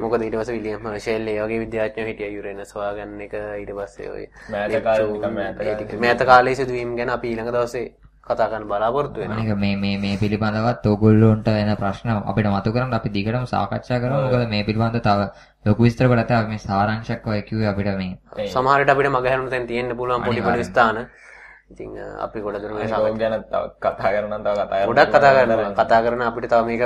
[0.00, 2.32] මොකද ඊට පස්සේ විලියම් හර්ෂෙල් ඒ වගේ විද්‍යාඥයෝ හිටියා.
[2.32, 3.34] යුරේනස් හොයාගන්න එක.
[3.56, 6.54] ඊට පස්සේ ඔය මෑත කාලේ මෑත කාලේ.
[6.54, 7.86] සිදුවීම් ගැන අපි ඊළඟ දවසේ
[8.26, 9.36] කතා කරන්න බලාපොරොත්තු වෙනවා.
[9.36, 14.20] අනික මේ මේ මේ පිළිබඳවත් ඕගොල්ලොන්ට එන ප්‍රශ්න අපිට මතු කරන්න අපි දිගටම සාකච්ඡා කරමු.
[14.24, 15.20] මොකද මේ පිළිබඳව තව
[15.64, 19.50] ලොකු විස්තර ගොඩක් අපි මේ සාරාංශයක් ඔය කිව්වේ අපිට මේ සමහර විට අපිට මග හැරෙන්න
[19.50, 21.00] තැන් තියෙන්න පුළුවන් පොඩි පොඩි ස්ථාන.
[21.70, 25.10] ඉතින් අපි ගොඩ දුර මේ ඒක ගැන තව කතා කරනවා නම් තව කතා කරන්න ගොඩක්
[25.12, 26.82] කතා කරන්න කතා කරන අපිට තව මේක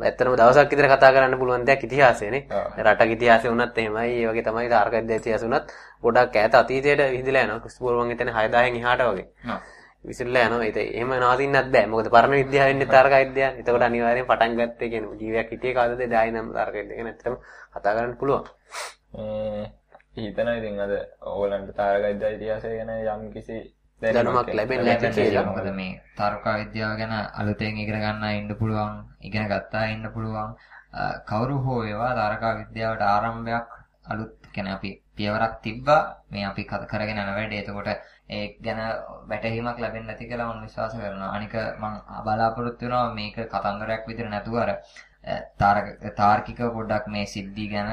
[0.00, 2.42] ඇත්තටම දවසක් විතර කතා කරන්න පුළුවන් දෙයක් ඉතිහාසයනේ.
[2.78, 4.10] රටක ඉතිහාසය වුණත් එහෙමයි.
[4.14, 7.60] ඒ වගේ තමයි තාරක ඉතිහාසය වුණත් ගොඩක් ඈත අතීතයට විහිදලා යනවා.
[7.60, 9.26] ක්‍රිස්තු පූර්ව මං හිතන්නේ 6000න් එහාට වගේ.
[10.04, 10.64] විසිරලා යනවා.
[10.64, 11.86] ඒක එහෙම නවතින්නත් බෑ.
[11.86, 13.58] මොකද පරණ විද්‍යාව වෙන්නේ තාරක විද්‍යාව.
[13.60, 17.34] එතකොට අනිවාර්යෙන් පටන් ගත්තේ කියන්නේ ජීවියක් හිටියේ කාදද ඩායි නම් තාරක විද්‍යාව ගැන ඇත්තටම
[17.72, 18.44] කතා කරන්න පුළුවන්.
[20.16, 23.56] හිතනවා ඉතින් අද ඕගලන්ට තාරකා විද්‍යා ඉතිහාසය ගැන යම් කිසි
[24.02, 25.46] දැනුමක් ලැබෙන්නේ නැති කියලා.
[25.46, 30.54] මොකද මේ තාරකා විද්‍යාව ගැන අලුතෙන් ඉගෙන ගන්න ඉන්න පුළුවන් ඉගෙන ගත්තා ඉන්න පුළුවන්.
[31.26, 33.66] කවුරු හෝ ඒවා තාරකා විද්‍යාවට ආරම්භයක්
[34.06, 36.02] අලුත් කියන්නේ අපි පියවරක් තිබ්බා.
[36.30, 37.60] මේ අපි කරගෙන යන වැඩේ.
[37.60, 37.88] එතකොට
[38.28, 38.80] ඒ ගැන
[39.30, 41.30] වැටහීමක් ලැබෙන්නේ නැති කියලා මම විශ්වාස කරනවා.
[41.36, 44.70] අනික මම බලාපොරොත්තු වෙනවා මේක කතන්දරයක් විදිහට නැතුව අර
[45.24, 45.86] අ, තාරක
[46.16, 47.88] තාර්කික පොඩ්ඩක් මේ සිද්ධි ගැන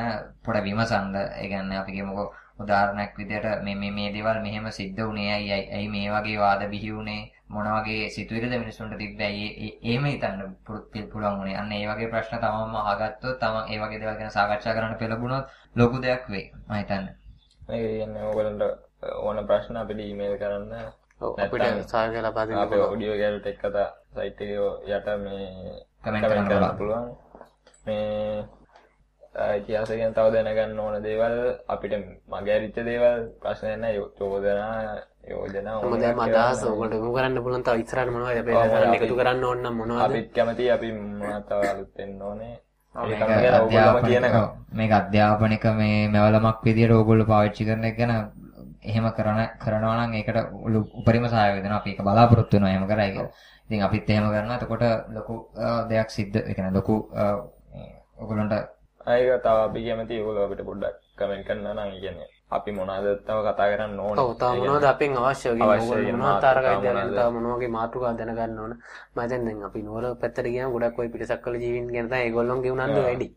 [0.46, 1.16] පොඩ විමසන්න.
[1.16, 2.28] ඒ කියන්නේ අපි කියමුකෝ
[2.60, 6.62] උදාහරණයක් විදිහට මේ මේ මේ දේවල් මෙහෙම සිද්ධ වුණේ ඇයි ඇයි ඇයි මේ වගේ වාද
[6.70, 7.32] බිහි වුණේ?
[7.50, 9.26] මොන වගේ සිතුවිලිද මිනිස්සුන්ට තිබ්බේ?
[9.26, 11.58] ඇයි ඒ- ඒ- එහෙම හිතන්න පුරු- පිළ- පුළුවන් වුණේ.
[11.58, 15.46] අන්න ඒ වගේ ප්‍රශ්න තමම අහගත්තොත් තම ඒ වගේ දේවල් ගැන සාකච්ඡා කරන්න පෙළඹුණොත්
[15.76, 16.46] ලොකු දෙයක් වෙයි.
[16.68, 17.14] මම හිතන්නේ.
[17.70, 18.64] මේක කියන්නේ ඕගලන්ට
[19.18, 20.74] ඕන ප්‍රශ්න අපිට ඊමේල් කරන්න.
[21.38, 25.48] අපිට සහාය ලබා දෙන්න අපේ ඔඩියෝ ගැලට එක් කතා සයිට් එකේ යට මේ
[26.04, 27.08] comment කරන්න පුළුවන්.
[27.86, 28.46] මේ
[29.56, 31.36] ඉතිහාසය ගැන තව දැනගන්න ඕන දේවල්
[31.68, 31.94] අපිට
[32.30, 34.76] මගේ ඇරිච්ච දේවල් ප්‍රශ්න නැහැ චෝදනා
[35.30, 39.16] යෝජනා ඕන මොකද එකක් අදහස ඔයගොල්ලෝ යොමු කරන්න පුළුවන් තව ඉස්සරහට මොනවද අපි අපි- එකතු
[39.18, 40.02] කරන්න ඕන නම් මොනවද?
[40.02, 42.56] අපිත් කැමති අපි මොනවද තව අලුත් වෙන්න ඕනේ.
[44.72, 48.14] මේක අධ්‍යාපනික මේ මෙවලමක් විදියට ඕගොල්ලෝ පාවිච්චි කරන එක ගැන
[48.86, 50.38] එහෙම කරන කරනවා නම් ඒකට
[50.94, 53.32] උපරිම සහාය වෙනවා අපි ඒක බලාපොරොත්තු වෙනවා එහෙම කරයි කියලා.
[53.66, 54.58] ඉතින් අපිත් එහෙම කරනවා.
[54.58, 54.84] එතකොට
[55.16, 55.34] ලොකු
[55.90, 56.96] දෙයක් සිද්ධ ඒ කියන්නේ ලොකු
[58.18, 58.54] ඔයගොල්ලන්ට
[59.08, 61.92] ඒක තව අපි කැමති ඕගොල්ලෝ අපිට පොඩ්ඩක් කමෙන්ට් කරන්න නම්.
[61.96, 64.24] කියන්නේ අපි මොනවද තව කතා කරන්න ඕනේ?
[64.24, 65.66] ඔව් තව මොනවද අපෙන් අවශ්‍ය වගේ?
[65.66, 67.18] අවශ්‍ය ඕගොල්ලෝ වෙන මොනවද ගැන මොනවද?
[67.18, 68.74] තව මොන වගේ මාතෘකා දැනගන්න ඕන?
[69.14, 73.02] මම හිතන්නේ දැන් අපි නුවර පැත්තට ගියාම ගොඩක් ওই පිටසක්වල ජීවීන් ගැන තමයි ඒගොල්ලෝන්ගේ උනන්දු
[73.02, 73.28] වැඩි.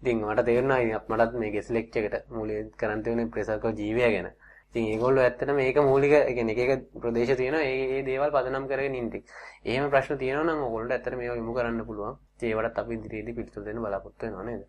[0.00, 4.00] ඉතින් මට තේරුණා ඉතින් අප- මටත් මේ ගෙස් ලෙක්චර් එකට මූලික කරන්න තියෙන පිටසක්වල ජීවය
[4.06, 4.28] ගැන
[4.74, 8.64] ඉතින් ඒගොල්ලෝ ඇත්තටම මේක මූලික ඒ කියන්නේ එක එක ප්‍රදේශ තියෙනවා ඒ ඒ දේවල් පදනම්
[8.66, 9.22] කරගෙන ඉන්නේ
[9.64, 12.16] එහෙම ප්‍රශ්න තියෙනවා නම් ඕගොල්ලන්ට ඇත්තට මේවා යොමු කරන්න පුළුවන්.
[12.34, 14.62] ඉතින් ඒවටත් අපි ඉදිරියේදී පිළිතුරු දෙන්න බලාපොරොත්තු වෙනවා නේද?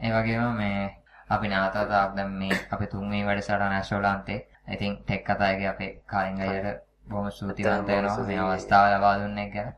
[0.00, 0.84] ඒ වගේම මේ
[1.28, 4.38] අපි නැවතත් දැන් මේ අපේ තුන්වෙනි වැඩසටහන ඇස්ට්‍රෝලාන්තේ.
[4.68, 8.16] ඉතින් ටෙක් කතාවේ අපේ කාලින් අයියට බොහොම ස්තුතිවන්ත වෙනවා.
[8.24, 9.74] මේ අවස්ථාව ලබා දුන්නේ කියලා.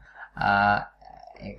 [1.40, 1.58] ඒක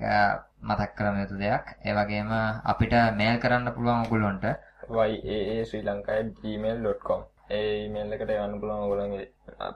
[0.62, 1.66] මතක් කරගන්න යුතු දෙයක්.
[1.82, 2.30] ඒ වගේම
[2.66, 4.46] අපිට මේල් කරන්න පුළුවන් ඔයගොල්ලන්ට
[4.90, 9.26] yaasrilanka@gmail.com ඒ ඊමේල් එකට යන්න පුළුවන් ඔයගොල්ලන්ගේ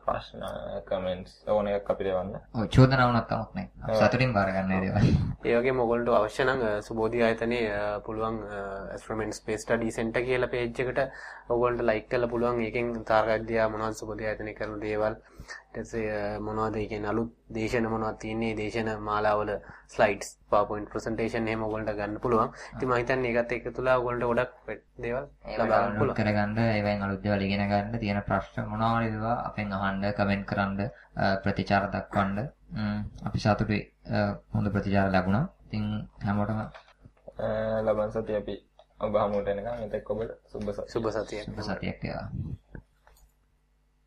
[0.05, 0.43] ප්‍රශ්න
[0.85, 2.35] කමෙන්ට්ස් ඕන එකක් අපිට එවන්න.
[2.53, 3.97] ඔව් චෝදනා වුණත් කමක් නැහැ.
[4.01, 5.09] සතුටින් බාර ගන්න දේවල්.
[5.47, 11.03] ඒ වගේම ඔයගොල්ලන්ට අවශ්‍ය නම් සුබෝධි ආයතනයේ පුළුවන් ඇස්ට්‍රොමෙන්ට් ස්පේස් ස්ටඩි සෙන්ටර් කියලා පේජ් එකට
[11.49, 15.19] ඔයගොල්ලන්ට ලයික් කරලා පුළුවන් ඒකෙන් තාරකද්දියා මොනවද සුබෝධි ආයතනයේ කරන දේවල්
[15.71, 19.51] ඊටසේ මොනවද ඒ කියන්නේ අලුත් දේශන මොනවද තියෙන්නේ දේශන මාලාවල
[19.87, 22.51] ස්ලයිඩ්ස් PowerPoint presentation එහෙම ඔයගොල්ලන්ට ගන්න පුළුවන්.
[22.73, 24.51] ඉතින් මම හිතන්නේ ඒකත් එක්කතුලා ඔයගොල්ලන්ට ගොඩක්
[24.99, 26.17] දේවල් ලබා ගන්න පුළුවන්.
[26.17, 30.79] කරගන්න ඒවෙන් අලුත් දේවල් ඉගෙන ගන්න තියෙන ප්‍රශ්න මොනවා ඒවා අපෙන් අහන්න කමෙන්ට් කරන්න
[31.43, 32.37] ප්‍රතිචාර දක්වන්න
[33.25, 33.79] අපි සතුටුයි
[34.53, 35.45] හොඳ ප්‍රතිචාර ලැබුණා.
[35.65, 35.85] ඉතින්
[36.25, 36.59] හැමෝටම
[37.85, 38.55] ලබන සතිය අපි
[38.99, 40.87] ඔබ හමුවට එනකම් එතෙක් ඔබට සුබ සතිය.
[40.87, 41.45] සුබ සතියක්.
[41.45, 42.27] සුබ සතියක් වේවා.